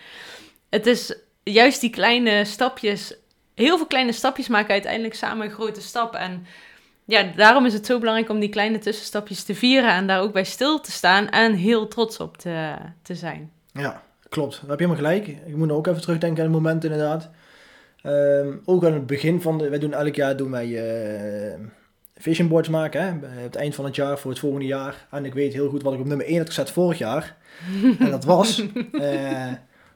Het 0.71 0.87
is 0.87 1.15
juist 1.43 1.81
die 1.81 1.91
kleine 1.91 2.45
stapjes, 2.45 3.15
heel 3.55 3.77
veel 3.77 3.87
kleine 3.87 4.13
stapjes 4.13 4.49
maken 4.49 4.73
uiteindelijk 4.73 5.15
samen 5.15 5.47
een 5.47 5.53
grote 5.53 5.81
stap. 5.81 6.15
En 6.15 6.47
ja, 7.05 7.23
daarom 7.37 7.67
is 7.67 7.73
het 7.73 7.87
zo 7.87 7.99
belangrijk 7.99 8.31
om 8.31 8.41
die 8.41 8.49
kleine 8.49 8.79
tussenstapjes 8.79 9.45
te 9.45 9.55
vieren 9.55 9.91
en 9.91 10.07
daar 10.07 10.21
ook 10.21 10.33
bij 10.33 10.45
stil 10.45 10.81
te 10.81 10.91
staan 10.91 11.29
en 11.29 11.55
heel 11.55 11.89
trots 11.89 12.19
op 12.19 12.37
te, 12.37 12.75
te 13.03 13.15
zijn. 13.15 13.53
Ja, 13.73 14.03
klopt. 14.29 14.61
Daar 14.61 14.71
heb 14.71 14.81
je 14.81 14.87
helemaal 14.87 15.13
gelijk. 15.13 15.27
Ik 15.47 15.57
moet 15.57 15.71
ook 15.71 15.87
even 15.87 16.01
terugdenken 16.01 16.39
aan 16.39 16.53
het 16.53 16.63
moment 16.63 16.85
inderdaad. 16.85 17.31
Um, 18.07 18.61
ook 18.65 18.85
aan 18.85 18.93
het 18.93 19.07
begin 19.07 19.41
van 19.41 19.59
de, 19.59 19.69
wij 19.69 19.79
doen 19.79 19.93
elk 19.93 20.15
jaar 20.15 20.37
doen 20.37 20.51
wij 20.51 20.67
uh, 20.67 21.55
vision 22.17 22.49
boards 22.49 22.69
maken. 22.69 23.03
Hè? 23.03 23.29
Het 23.43 23.57
eind 23.57 23.75
van 23.75 23.85
het 23.85 23.97
jaar 23.97 24.19
voor 24.19 24.31
het 24.31 24.41
volgende 24.41 24.67
jaar. 24.67 25.07
En 25.11 25.25
ik 25.25 25.35
weet 25.35 25.53
heel 25.53 25.69
goed 25.69 25.83
wat 25.83 25.93
ik 25.93 26.01
op 26.01 26.07
nummer 26.07 26.27
1 26.27 26.39
had 26.39 26.47
gezet 26.47 26.71
vorig 26.71 26.99
jaar. 26.99 27.37
en 27.99 28.11
dat 28.11 28.25
was 28.25 28.65
uh, 28.93 29.53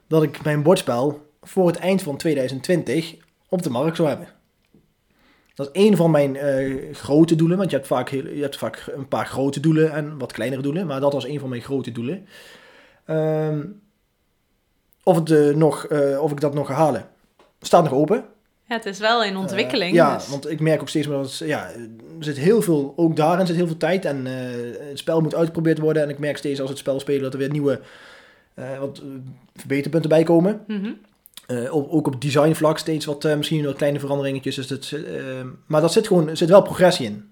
dat 0.07 0.23
ik 0.23 0.43
mijn 0.43 0.63
bordspel 0.63 1.31
voor 1.43 1.67
het 1.67 1.77
eind 1.77 2.03
van 2.03 2.17
2020 2.17 3.15
op 3.49 3.63
de 3.63 3.71
markt 3.71 3.97
zou 3.97 4.09
hebben. 4.09 4.29
Dat 5.55 5.67
is 5.73 5.83
één 5.83 5.97
van 5.97 6.11
mijn 6.11 6.35
uh, 6.35 6.95
grote 6.95 7.35
doelen. 7.35 7.57
Want 7.57 7.71
je 7.71 7.77
hebt, 7.77 7.89
vaak 7.89 8.09
heel, 8.09 8.27
je 8.27 8.43
hebt 8.43 8.57
vaak 8.57 8.93
een 8.95 9.09
paar 9.09 9.27
grote 9.27 9.61
doelen 9.61 9.93
en 9.93 10.19
wat 10.19 10.33
kleinere 10.33 10.63
doelen. 10.63 10.87
Maar 10.87 11.01
dat 11.01 11.13
was 11.13 11.27
een 11.27 11.41
van 11.41 11.49
mijn 11.49 11.63
grote 11.63 11.93
doelen. 11.93 12.27
Um, 13.07 13.81
of, 15.03 15.17
het, 15.17 15.57
nog, 15.57 15.89
of 16.21 16.31
ik 16.31 16.41
dat 16.41 16.55
nog 16.55 16.67
ga 16.67 16.75
halen. 16.75 17.13
Staat 17.67 17.85
nog 17.85 17.93
open. 17.93 18.25
Ja, 18.69 18.77
het 18.77 18.87
is 18.87 18.99
wel 18.99 19.25
in 19.25 19.37
ontwikkeling. 19.37 19.91
Uh, 19.91 19.97
ja, 19.97 20.15
dus. 20.15 20.29
want 20.29 20.51
ik 20.51 20.61
merk 20.61 20.81
ook 20.81 20.89
steeds 20.89 21.07
meer 21.07 21.17
dat 21.17 21.37
ja, 21.39 21.71
er 22.19 22.25
zit 22.25 22.37
heel 22.37 22.63
veel, 22.63 22.93
ook 22.97 23.17
daarin 23.17 23.47
zit 23.47 23.57
heel 23.57 23.67
veel 23.67 23.77
tijd 23.77 24.05
en 24.05 24.27
uh, 24.27 24.33
het 24.89 24.99
spel 24.99 25.21
moet 25.21 25.35
uitgeprobeerd 25.35 25.79
worden. 25.79 26.03
En 26.03 26.09
ik 26.09 26.19
merk 26.19 26.37
steeds 26.37 26.61
als 26.61 26.71
het 26.71 26.79
spel 26.79 27.01
spelen 27.01 27.23
dat 27.23 27.33
er 27.33 27.39
weer 27.39 27.51
nieuwe 27.51 27.81
uh, 28.59 28.79
wat, 28.79 29.03
verbeterpunten 29.55 30.11
bij 30.11 30.23
komen. 30.23 30.61
Mm 30.67 30.83
-hmm. 30.83 31.71
op, 31.71 31.91
ook 31.91 32.07
op 32.07 32.21
designvlak 32.21 32.79
steeds 32.79 33.05
wat 33.05 33.37
misschien 33.37 33.65
wat 33.65 33.77
kleine 33.77 34.01
veranderingetjes. 34.01 34.55
Dus 34.55 34.67
dat, 34.67 34.93
maar 35.67 35.81
dat 35.81 35.93
zit 35.93 36.07
gewoon, 36.07 36.29
er 36.29 36.37
zit 36.37 36.49
wel 36.49 36.63
progressie 36.63 37.07
in. 37.07 37.29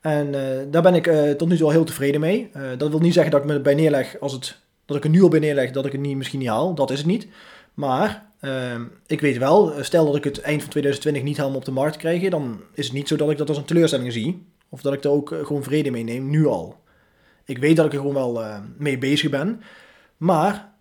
En 0.00 0.32
daar 0.70 0.82
ben 0.82 0.94
ik 0.94 1.36
tot 1.38 1.48
nu 1.48 1.56
toe 1.56 1.66
al 1.66 1.72
heel 1.72 1.84
tevreden 1.84 2.20
mee. 2.20 2.50
dat 2.76 2.90
wil 2.90 2.98
niet 2.98 3.14
zeggen 3.14 3.32
dat 3.32 3.40
ik 3.40 3.46
me 3.46 3.60
bij 3.60 3.74
neerleg 3.74 4.20
als 4.20 4.32
het, 4.32 4.56
dat 4.86 4.96
ik 4.96 5.04
er 5.04 5.10
nu 5.10 5.22
al 5.22 5.28
bij 5.28 5.40
neerleg 5.40 5.70
dat 5.70 5.86
ik 5.86 5.92
het 5.92 6.00
niet, 6.00 6.16
misschien 6.16 6.38
niet 6.38 6.48
haal. 6.48 6.74
Dat 6.74 6.90
is 6.90 6.98
het 6.98 7.06
niet. 7.06 7.26
Maar 7.74 8.29
uh, 8.40 8.80
ik 9.06 9.20
weet 9.20 9.38
wel, 9.38 9.72
stel 9.80 10.06
dat 10.06 10.16
ik 10.16 10.24
het 10.24 10.40
eind 10.40 10.60
van 10.60 10.70
2020 10.70 11.22
niet 11.22 11.36
helemaal 11.36 11.58
op 11.58 11.64
de 11.64 11.70
markt 11.70 11.96
krijg, 11.96 12.28
dan 12.30 12.60
is 12.74 12.84
het 12.84 12.94
niet 12.94 13.08
zo 13.08 13.16
dat 13.16 13.30
ik 13.30 13.38
dat 13.38 13.48
als 13.48 13.58
een 13.58 13.64
teleurstelling 13.64 14.12
zie. 14.12 14.46
Of 14.68 14.80
dat 14.80 14.92
ik 14.92 15.04
er 15.04 15.10
ook 15.10 15.28
gewoon 15.28 15.62
vrede 15.62 15.90
mee 15.90 16.04
neem, 16.04 16.30
nu 16.30 16.46
al. 16.46 16.76
Ik 17.44 17.58
weet 17.58 17.76
dat 17.76 17.86
ik 17.86 17.92
er 17.92 17.98
gewoon 17.98 18.14
wel 18.14 18.42
uh, 18.42 18.58
mee 18.78 18.98
bezig 18.98 19.30
ben. 19.30 19.62
Maar, 20.16 20.72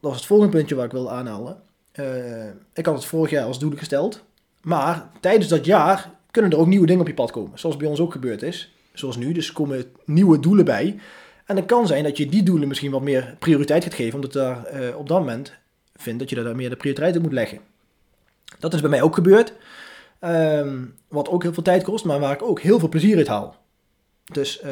dat 0.00 0.10
is 0.10 0.16
het 0.16 0.26
volgende 0.26 0.56
puntje 0.56 0.74
waar 0.74 0.84
ik 0.84 0.92
wil 0.92 1.10
aanhalen. 1.10 1.62
Ik 2.72 2.86
had 2.86 2.94
het 2.94 3.04
vorig 3.04 3.30
jaar 3.30 3.44
als 3.44 3.58
doel 3.58 3.72
gesteld. 3.76 4.24
Maar 4.62 5.10
tijdens 5.20 5.48
dat 5.48 5.64
jaar 5.64 6.10
kunnen 6.30 6.50
er 6.50 6.58
ook 6.58 6.66
nieuwe 6.66 6.86
dingen 6.86 7.00
op 7.00 7.06
je 7.06 7.14
pad 7.14 7.30
komen. 7.30 7.58
Zoals 7.58 7.76
bij 7.76 7.88
ons 7.88 8.00
ook 8.00 8.12
gebeurd 8.12 8.42
is. 8.42 8.74
Zoals 8.92 9.16
nu. 9.16 9.32
Dus 9.32 9.52
komen 9.52 9.84
nieuwe 10.04 10.40
doelen 10.40 10.64
bij. 10.64 10.98
En 11.44 11.56
het 11.56 11.66
kan 11.66 11.86
zijn 11.86 12.04
dat 12.04 12.16
je 12.16 12.26
die 12.26 12.42
doelen 12.42 12.68
misschien 12.68 12.90
wat 12.90 13.02
meer 13.02 13.36
prioriteit 13.38 13.84
gaat 13.84 13.94
geven. 13.94 14.14
Omdat 14.14 14.32
daar 14.32 14.94
op 14.96 15.08
dat 15.08 15.18
moment 15.18 15.52
vind 15.96 16.18
dat 16.18 16.30
je 16.30 16.42
daar 16.42 16.56
meer 16.56 16.70
de 16.70 16.76
prioriteit 16.76 17.16
op 17.16 17.22
moet 17.22 17.32
leggen. 17.32 17.58
Dat 18.58 18.74
is 18.74 18.80
bij 18.80 18.90
mij 18.90 19.02
ook 19.02 19.14
gebeurd. 19.14 19.52
Um, 20.20 20.94
wat 21.08 21.28
ook 21.28 21.42
heel 21.42 21.52
veel 21.52 21.62
tijd 21.62 21.82
kost, 21.82 22.04
maar 22.04 22.20
waar 22.20 22.32
ik 22.32 22.42
ook 22.42 22.60
heel 22.60 22.78
veel 22.78 22.88
plezier 22.88 23.16
uit 23.16 23.26
haal. 23.26 23.56
Dus 24.32 24.60
uh, 24.64 24.70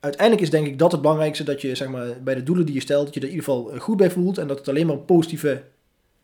uiteindelijk 0.00 0.40
is 0.40 0.50
denk 0.50 0.66
ik 0.66 0.78
dat 0.78 0.92
het 0.92 1.00
belangrijkste 1.00 1.44
dat 1.44 1.60
je 1.60 1.74
zeg 1.74 1.88
maar, 1.88 2.22
bij 2.22 2.34
de 2.34 2.42
doelen 2.42 2.66
die 2.66 2.74
je 2.74 2.80
stelt, 2.80 3.04
dat 3.04 3.14
je 3.14 3.20
er 3.20 3.26
in 3.26 3.32
ieder 3.32 3.46
geval 3.46 3.78
goed 3.78 3.96
bij 3.96 4.10
voelt 4.10 4.38
en 4.38 4.46
dat 4.46 4.58
het 4.58 4.68
alleen 4.68 4.86
maar 4.86 4.96
positieve 4.96 5.62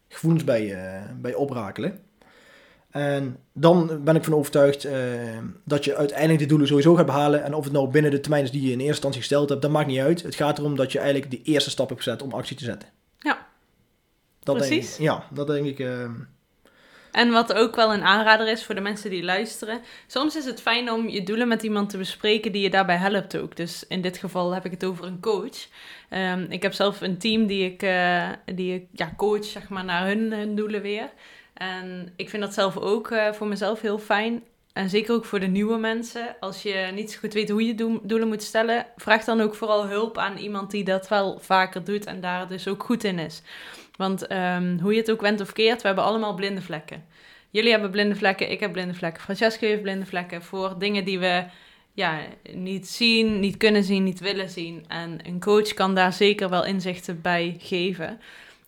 gevoelens 0.08 0.44
bij, 0.44 0.76
bij 1.20 1.34
oprakelen. 1.34 2.00
En 2.90 3.36
dan 3.52 4.00
ben 4.04 4.16
ik 4.16 4.24
van 4.24 4.34
overtuigd 4.34 4.84
uh, 4.84 4.92
dat 5.64 5.84
je 5.84 5.96
uiteindelijk 5.96 6.38
de 6.38 6.46
doelen 6.46 6.66
sowieso 6.66 6.94
gaat 6.94 7.06
behalen. 7.06 7.44
En 7.44 7.54
of 7.54 7.64
het 7.64 7.72
nou 7.72 7.90
binnen 7.90 8.10
de 8.10 8.20
termijn 8.20 8.44
is 8.44 8.50
die 8.50 8.60
je 8.60 8.66
in 8.66 8.72
eerste 8.72 8.88
instantie 8.88 9.20
gesteld 9.20 9.48
hebt, 9.48 9.62
dat 9.62 9.70
maakt 9.70 9.86
niet 9.86 10.00
uit. 10.00 10.22
Het 10.22 10.34
gaat 10.34 10.58
erom 10.58 10.76
dat 10.76 10.92
je 10.92 10.98
eigenlijk 10.98 11.30
de 11.30 11.42
eerste 11.42 11.70
stap 11.70 11.88
hebt 11.88 12.02
gezet 12.02 12.22
om 12.22 12.32
actie 12.32 12.56
te 12.56 12.64
zetten. 12.64 12.88
Ja, 14.44 14.52
dat 14.52 14.56
Precies. 14.56 14.96
Denk 14.96 15.10
ik, 15.10 15.16
ja, 15.16 15.26
dat 15.30 15.46
denk 15.46 15.66
ik. 15.66 15.78
Uh... 15.78 16.10
En 17.14 17.30
wat 17.30 17.52
ook 17.52 17.76
wel 17.76 17.92
een 17.92 18.02
aanrader 18.02 18.48
is 18.48 18.64
voor 18.64 18.74
de 18.74 18.80
mensen 18.80 19.10
die 19.10 19.22
luisteren. 19.22 19.80
Soms 20.06 20.36
is 20.36 20.44
het 20.44 20.60
fijn 20.60 20.90
om 20.90 21.08
je 21.08 21.22
doelen 21.22 21.48
met 21.48 21.62
iemand 21.62 21.90
te 21.90 21.98
bespreken 21.98 22.52
die 22.52 22.62
je 22.62 22.70
daarbij 22.70 22.96
helpt 22.96 23.36
ook. 23.36 23.56
Dus 23.56 23.86
in 23.86 24.00
dit 24.00 24.18
geval 24.18 24.54
heb 24.54 24.64
ik 24.64 24.70
het 24.70 24.84
over 24.84 25.04
een 25.04 25.20
coach. 25.20 25.68
Um, 26.10 26.46
ik 26.48 26.62
heb 26.62 26.72
zelf 26.72 27.00
een 27.00 27.18
team 27.18 27.46
die 27.46 27.72
ik, 27.72 27.82
uh, 27.82 28.28
die 28.54 28.74
ik 28.74 28.86
ja, 28.92 29.12
coach 29.16 29.44
zeg 29.44 29.68
maar, 29.68 29.84
naar 29.84 30.06
hun, 30.06 30.32
hun 30.32 30.54
doelen 30.54 30.82
weer. 30.82 31.10
En 31.54 32.12
ik 32.16 32.30
vind 32.30 32.42
dat 32.42 32.54
zelf 32.54 32.76
ook 32.76 33.10
uh, 33.10 33.32
voor 33.32 33.46
mezelf 33.46 33.80
heel 33.80 33.98
fijn. 33.98 34.42
En 34.74 34.88
zeker 34.90 35.14
ook 35.14 35.24
voor 35.24 35.40
de 35.40 35.46
nieuwe 35.46 35.78
mensen. 35.78 36.36
Als 36.40 36.62
je 36.62 36.90
niet 36.94 37.12
zo 37.12 37.18
goed 37.18 37.32
weet 37.32 37.50
hoe 37.50 37.66
je 37.66 37.74
do 37.74 38.00
doelen 38.02 38.28
moet 38.28 38.42
stellen, 38.42 38.86
vraag 38.96 39.24
dan 39.24 39.40
ook 39.40 39.54
vooral 39.54 39.86
hulp 39.86 40.18
aan 40.18 40.36
iemand 40.36 40.70
die 40.70 40.84
dat 40.84 41.08
wel 41.08 41.38
vaker 41.40 41.84
doet 41.84 42.06
en 42.06 42.20
daar 42.20 42.48
dus 42.48 42.68
ook 42.68 42.84
goed 42.84 43.04
in 43.04 43.18
is. 43.18 43.42
Want 43.96 44.32
um, 44.32 44.78
hoe 44.78 44.92
je 44.92 45.00
het 45.00 45.10
ook 45.10 45.20
went 45.20 45.40
of 45.40 45.52
keert, 45.52 45.80
we 45.80 45.86
hebben 45.86 46.04
allemaal 46.04 46.34
blinde 46.34 46.62
vlekken. 46.62 47.04
Jullie 47.50 47.70
hebben 47.70 47.90
blinde 47.90 48.16
vlekken, 48.16 48.50
ik 48.50 48.60
heb 48.60 48.72
blinde 48.72 48.94
vlekken. 48.94 49.22
Francesco 49.22 49.66
heeft 49.66 49.82
blinde 49.82 50.06
vlekken 50.06 50.42
voor 50.42 50.74
dingen 50.78 51.04
die 51.04 51.18
we 51.18 51.44
ja, 51.92 52.20
niet 52.52 52.88
zien, 52.88 53.40
niet 53.40 53.56
kunnen 53.56 53.84
zien, 53.84 54.04
niet 54.04 54.20
willen 54.20 54.50
zien. 54.50 54.84
En 54.88 55.18
een 55.26 55.40
coach 55.40 55.74
kan 55.74 55.94
daar 55.94 56.12
zeker 56.12 56.48
wel 56.48 56.64
inzichten 56.64 57.20
bij 57.20 57.56
geven. 57.58 58.20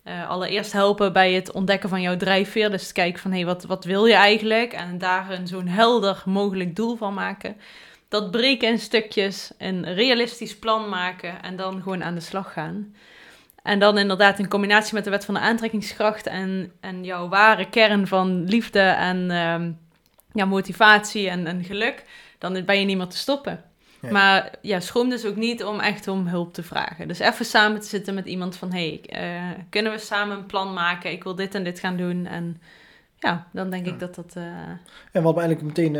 Uh, 0.07 0.29
allereerst 0.29 0.71
helpen 0.71 1.13
bij 1.13 1.33
het 1.33 1.51
ontdekken 1.51 1.89
van 1.89 2.01
jouw 2.01 2.17
drijfveer. 2.17 2.71
Dus 2.71 2.91
kijken 2.91 3.21
van, 3.21 3.31
hé, 3.31 3.37
hey, 3.37 3.45
wat, 3.45 3.63
wat 3.63 3.83
wil 3.83 4.05
je 4.05 4.13
eigenlijk? 4.13 4.73
En 4.73 4.97
daar 4.97 5.31
een 5.31 5.47
zo'n 5.47 5.67
helder 5.67 6.23
mogelijk 6.25 6.75
doel 6.75 6.95
van 6.95 7.13
maken. 7.13 7.57
Dat 8.09 8.31
breken 8.31 8.69
in 8.69 8.79
stukjes, 8.79 9.51
een 9.57 9.93
realistisch 9.93 10.57
plan 10.57 10.89
maken 10.89 11.41
en 11.41 11.55
dan 11.55 11.81
gewoon 11.81 12.03
aan 12.03 12.15
de 12.15 12.21
slag 12.21 12.53
gaan. 12.53 12.95
En 13.63 13.79
dan 13.79 13.97
inderdaad 13.97 14.39
in 14.39 14.47
combinatie 14.47 14.93
met 14.93 15.03
de 15.03 15.09
wet 15.09 15.25
van 15.25 15.33
de 15.33 15.39
aantrekkingskracht 15.39 16.27
en, 16.27 16.71
en 16.79 17.03
jouw 17.03 17.27
ware 17.27 17.69
kern 17.69 18.07
van 18.07 18.43
liefde 18.43 18.79
en 18.79 19.31
um, 19.31 19.79
ja, 20.33 20.45
motivatie 20.45 21.29
en, 21.29 21.47
en 21.47 21.63
geluk, 21.63 22.03
dan 22.37 22.65
ben 22.65 22.79
je 22.79 22.85
niet 22.85 22.97
meer 22.97 23.07
te 23.07 23.17
stoppen. 23.17 23.63
Maar 23.99 24.55
ja, 24.61 24.79
schroom 24.79 25.09
dus 25.09 25.25
ook 25.25 25.35
niet 25.35 25.63
om 25.63 25.79
echt 25.79 26.07
om 26.07 26.27
hulp 26.27 26.53
te 26.53 26.63
vragen. 26.63 27.07
Dus 27.07 27.19
even 27.19 27.45
samen 27.45 27.81
te 27.81 27.87
zitten 27.87 28.13
met 28.13 28.25
iemand 28.25 28.55
van... 28.55 28.71
hey, 28.71 29.01
uh, 29.09 29.63
kunnen 29.69 29.91
we 29.91 29.97
samen 29.97 30.37
een 30.37 30.45
plan 30.45 30.73
maken? 30.73 31.11
Ik 31.11 31.23
wil 31.23 31.35
dit 31.35 31.55
en 31.55 31.63
dit 31.63 31.79
gaan 31.79 31.97
doen. 31.97 32.25
En 32.25 32.61
ja, 33.19 33.47
dan 33.51 33.69
denk 33.69 33.85
ja. 33.85 33.91
ik 33.91 33.99
dat 33.99 34.15
dat... 34.15 34.33
Uh... 34.37 34.43
En 35.11 35.23
wat 35.23 35.35
me 35.35 35.41
eigenlijk 35.41 35.61
meteen... 35.61 35.93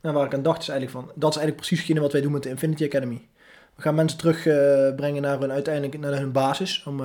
Uh, 0.00 0.12
waar 0.12 0.26
ik 0.26 0.34
aan 0.34 0.42
dacht 0.42 0.62
is 0.62 0.68
eigenlijk 0.68 1.06
van... 1.06 1.12
Dat 1.14 1.30
is 1.30 1.36
eigenlijk 1.36 1.66
precies 1.66 1.98
wat 1.98 2.12
wij 2.12 2.20
doen 2.20 2.32
met 2.32 2.42
de 2.42 2.48
Infinity 2.48 2.84
Academy. 2.84 3.28
We 3.74 3.82
gaan 3.82 3.94
mensen 3.94 4.18
terugbrengen 4.18 5.22
naar 5.22 5.40
hun 5.40 5.52
uiteindelijk 5.52 5.98
naar 5.98 6.12
hun 6.12 6.32
basis. 6.32 6.82
Om, 6.86 7.02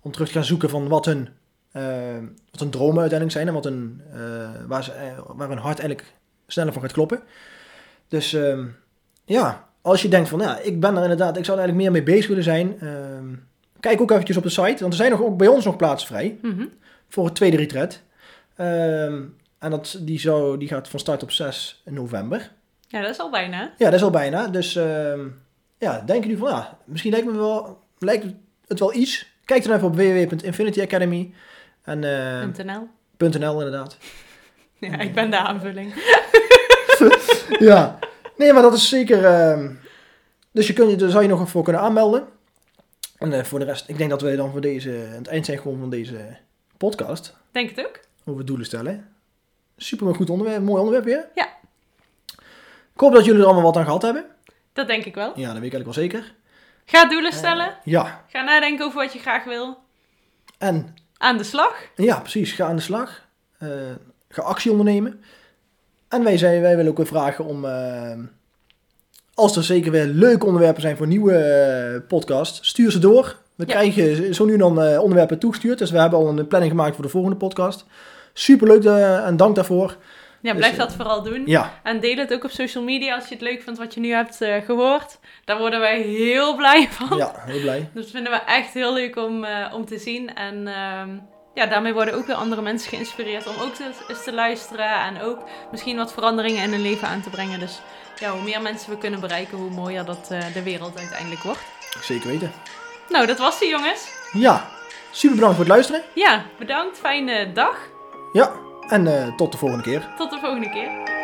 om 0.00 0.12
terug 0.12 0.28
te 0.28 0.34
gaan 0.34 0.44
zoeken 0.44 0.70
van 0.70 0.88
wat 0.88 1.04
hun 1.04 1.28
eh, 1.72 2.18
wat 2.50 2.60
hun 2.60 2.70
dromen 2.70 3.00
uiteindelijk 3.00 3.32
zijn 3.32 3.48
en 3.48 3.54
wat 3.54 3.64
hun, 3.64 4.02
eh, 4.12 4.66
waar, 4.66 4.84
ze, 4.84 4.92
eh, 4.92 5.18
waar 5.26 5.48
hun 5.48 5.58
hart 5.58 5.78
eigenlijk 5.78 6.14
sneller 6.46 6.72
van 6.72 6.82
gaat 6.82 6.92
kloppen. 6.92 7.22
Dus 8.08 8.32
ehm, 8.32 8.66
ja, 9.28 9.68
als 9.82 10.02
je 10.02 10.08
denkt 10.08 10.28
van 10.28 10.40
ja, 10.40 10.58
ik 10.58 10.80
ben 10.80 10.96
er 10.96 11.02
inderdaad, 11.02 11.36
ik 11.36 11.44
zou 11.44 11.58
er 11.58 11.64
eigenlijk 11.64 11.92
meer 11.92 12.02
mee 12.04 12.14
bezig 12.14 12.28
willen 12.28 12.42
zijn. 12.42 12.76
ehm, 12.80 13.26
kijk 13.80 14.00
ook 14.00 14.10
eventjes 14.10 14.36
op 14.36 14.42
de 14.42 14.48
site, 14.48 14.76
want 14.80 14.92
er 14.92 14.98
zijn 14.98 15.10
nog, 15.10 15.22
ook 15.22 15.36
bij 15.36 15.46
ons 15.48 15.64
nog 15.64 15.76
plaatsen 15.76 16.08
vrij 16.08 16.38
Mhm. 16.42 16.64
voor 17.08 17.24
het 17.24 17.34
tweede 17.34 17.56
retreat. 17.56 18.02
Ehm, 18.56 19.22
en 19.58 19.70
dat, 19.70 19.98
die, 20.00 20.20
zou, 20.20 20.58
die 20.58 20.68
gaat 20.68 20.88
van 20.88 20.98
start 21.00 21.22
op 21.22 21.30
6 21.30 21.82
november. 21.84 22.50
Ja, 22.88 23.00
dat 23.00 23.10
is 23.10 23.18
al 23.18 23.30
bijna. 23.30 23.60
Ja, 23.76 23.84
dat 23.84 23.94
is 23.94 24.02
al 24.02 24.10
bijna. 24.10 24.46
Dus 24.46 24.76
ehm, 24.76 25.20
ja, 25.78 26.02
denk 26.06 26.22
je 26.24 26.30
nu 26.30 26.36
van 26.36 26.48
ja, 26.50 26.78
misschien 26.84 27.10
lijkt, 27.10 27.26
me 27.26 27.32
wel, 27.36 27.78
lijkt 27.98 28.26
het 28.66 28.78
wel 28.78 28.94
iets. 28.94 29.36
Kijk 29.44 29.64
dan 29.64 29.74
even 29.74 29.86
op 29.86 29.94
www.infinityacademy 29.96 31.32
en 31.82 31.98
.nl. 31.98 32.88
.nl 33.18 33.52
inderdaad. 33.58 33.96
Ja, 34.80 34.98
ik 34.98 35.14
ben 35.14 35.30
de 35.30 35.38
aanvulling. 35.38 35.92
ja, 37.70 37.98
nee, 38.38 38.52
maar 38.52 38.62
dat 38.62 38.72
is 38.74 38.88
zeker. 38.88 39.24
ehm, 39.24 39.74
dus 40.52 40.66
je 40.66 40.72
kun 40.72 40.88
je, 40.88 40.96
daar 40.96 41.10
zou 41.10 41.22
je 41.22 41.28
nog 41.28 41.48
voor 41.50 41.62
kunnen 41.62 41.82
aanmelden. 41.82 42.26
En 43.18 43.32
eh, 43.32 43.44
voor 43.44 43.58
de 43.58 43.64
rest, 43.64 43.88
ik 43.88 43.98
denk 43.98 44.10
dat 44.10 44.20
wij 44.22 44.36
dan 44.36 44.50
voor 44.50 44.60
deze, 44.60 45.06
aan 45.10 45.16
het 45.18 45.26
eind 45.26 45.46
zijn 45.46 45.58
gewoon 45.58 45.78
van 45.78 45.90
deze 45.90 46.36
podcast 46.76 47.36
Denk 47.50 47.70
het 47.76 47.86
ook. 47.86 48.00
over 48.24 48.44
doelen 48.44 48.66
stellen. 48.66 49.08
Super 49.76 50.14
goed 50.14 50.30
onderwerp, 50.30 50.62
mooi 50.62 50.78
onderwerp 50.78 51.04
weer. 51.04 51.28
Ja. 51.34 51.48
Ik 52.94 53.00
hoop 53.04 53.12
dat 53.12 53.24
jullie 53.24 53.40
er 53.40 53.46
allemaal 53.46 53.64
wat 53.64 53.76
aan 53.76 53.84
gehad 53.84 54.02
hebben. 54.02 54.24
Dat 54.72 54.86
denk 54.86 55.04
ik 55.04 55.14
wel. 55.14 55.26
Ja, 55.38 55.52
dat 55.52 55.58
weet 55.58 55.72
ik 55.72 55.72
eigenlijk 55.72 55.84
wel 55.84 55.92
zeker. 56.04 56.34
Ga 56.84 57.08
doelen 57.08 57.32
stellen. 57.32 57.76
Ja, 57.84 58.24
Ga 58.28 58.42
nadenken 58.42 58.84
over 58.86 58.98
wat 59.00 59.12
je 59.12 59.18
graag 59.18 59.44
wil. 59.44 59.78
en 60.58 60.94
Aan 61.16 61.36
de 61.36 61.44
slag. 61.44 61.82
ja, 61.96 62.20
precies, 62.20 62.52
ga 62.52 62.66
aan 62.66 62.76
de 62.76 62.82
slag. 62.82 63.26
Eh, 63.58 63.68
ga 64.28 64.42
actie 64.42 64.70
ondernemen. 64.70 65.24
En 66.08 66.24
wij, 66.24 66.38
zijn, 66.38 66.60
wij 66.60 66.76
willen 66.76 66.90
ook 66.90 66.96
weer 66.96 67.06
vragen 67.06 67.44
om, 67.44 67.64
eh, 67.64 68.12
als 69.34 69.56
er 69.56 69.64
zeker 69.64 69.90
weer 69.92 70.04
leuke 70.06 70.46
onderwerpen 70.46 70.82
zijn 70.82 70.96
voor 70.96 71.06
nieuwe 71.06 71.34
eh, 71.36 72.08
podcast, 72.08 72.64
stuur 72.66 72.90
ze 72.90 72.98
door. 72.98 73.36
We 73.54 73.64
Ja. 73.66 73.72
krijgen 73.74 74.34
zo 74.34 74.44
nu 74.44 74.52
en 74.52 74.58
dan 74.58 74.82
eh, 74.82 75.00
onderwerpen 75.00 75.38
toegestuurd, 75.38 75.78
dus 75.78 75.90
we 75.90 75.98
hebben 75.98 76.18
al 76.18 76.28
een 76.28 76.46
planning 76.46 76.72
gemaakt 76.72 76.94
voor 76.94 77.04
de 77.04 77.10
volgende 77.10 77.36
podcast. 77.36 77.84
Superleuk 78.32 78.84
eh, 78.84 79.26
en 79.26 79.36
dank 79.36 79.54
daarvoor. 79.54 79.96
Ja, 80.40 80.52
Dus, 80.52 80.60
blijf 80.60 80.76
dat 80.76 80.92
vooral 80.92 81.22
doen. 81.22 81.42
Ja, 81.46 81.72
En 81.82 82.00
deel 82.00 82.16
het 82.16 82.32
ook 82.32 82.44
op 82.44 82.50
social 82.50 82.84
media 82.84 83.14
als 83.14 83.28
je 83.28 83.34
het 83.34 83.42
leuk 83.42 83.62
vindt 83.62 83.78
wat 83.78 83.94
je 83.94 84.00
nu 84.00 84.10
hebt 84.10 84.40
eh, 84.40 84.54
gehoord. 84.64 85.18
Daar 85.44 85.58
worden 85.58 85.80
wij 85.80 86.00
heel 86.02 86.56
blij 86.56 86.88
van. 86.90 87.18
ja, 87.18 87.32
heel 87.36 87.60
blij. 87.60 87.88
Dus 87.94 88.02
dat 88.02 88.12
vinden 88.12 88.32
we 88.32 88.38
echt 88.46 88.72
heel 88.74 88.92
leuk 88.94 89.16
om, 89.16 89.46
om 89.74 89.84
te 89.84 89.98
zien. 89.98 90.34
En 90.34 90.66
ehm, 90.66 91.08
ja, 91.58 91.66
daarmee 91.66 91.92
worden 91.92 92.14
ook 92.14 92.26
weer 92.26 92.36
andere 92.36 92.62
mensen 92.62 92.88
geïnspireerd 92.88 93.46
om 93.46 93.54
ook 93.60 93.74
te, 93.74 93.90
eens 94.08 94.24
te 94.24 94.32
luisteren. 94.32 95.00
En 95.00 95.22
ook 95.22 95.38
misschien 95.70 95.96
wat 95.96 96.12
veranderingen 96.12 96.62
in 96.62 96.70
hun 96.70 96.82
leven 96.82 97.08
aan 97.08 97.20
te 97.20 97.30
brengen. 97.30 97.60
Dus 97.60 97.80
ja, 98.18 98.30
hoe 98.30 98.42
meer 98.42 98.62
mensen 98.62 98.90
we 98.90 98.98
kunnen 98.98 99.20
bereiken, 99.20 99.58
hoe 99.58 99.70
mooier 99.70 100.04
dat 100.04 100.28
eh, 100.30 100.40
de 100.52 100.62
wereld 100.62 100.98
uiteindelijk 100.98 101.42
wordt. 101.42 101.60
Zeker 102.00 102.28
weten. 102.28 102.52
Nou, 103.08 103.26
dat 103.26 103.38
was 103.38 103.58
die 103.58 103.68
jongens. 103.68 104.08
Ja, 104.32 104.68
super 105.10 105.36
bedankt 105.36 105.56
voor 105.56 105.64
het 105.64 105.74
luisteren. 105.74 106.02
Ja, 106.14 106.44
bedankt. 106.58 106.98
Fijne 106.98 107.52
dag. 107.52 107.76
Ja, 108.32 108.52
en 108.88 109.06
eh, 109.06 109.34
tot 109.36 109.52
de 109.52 109.58
volgende 109.58 109.84
keer. 109.84 110.08
Tot 110.16 110.30
de 110.30 110.38
volgende 110.38 110.70
keer. 110.70 111.17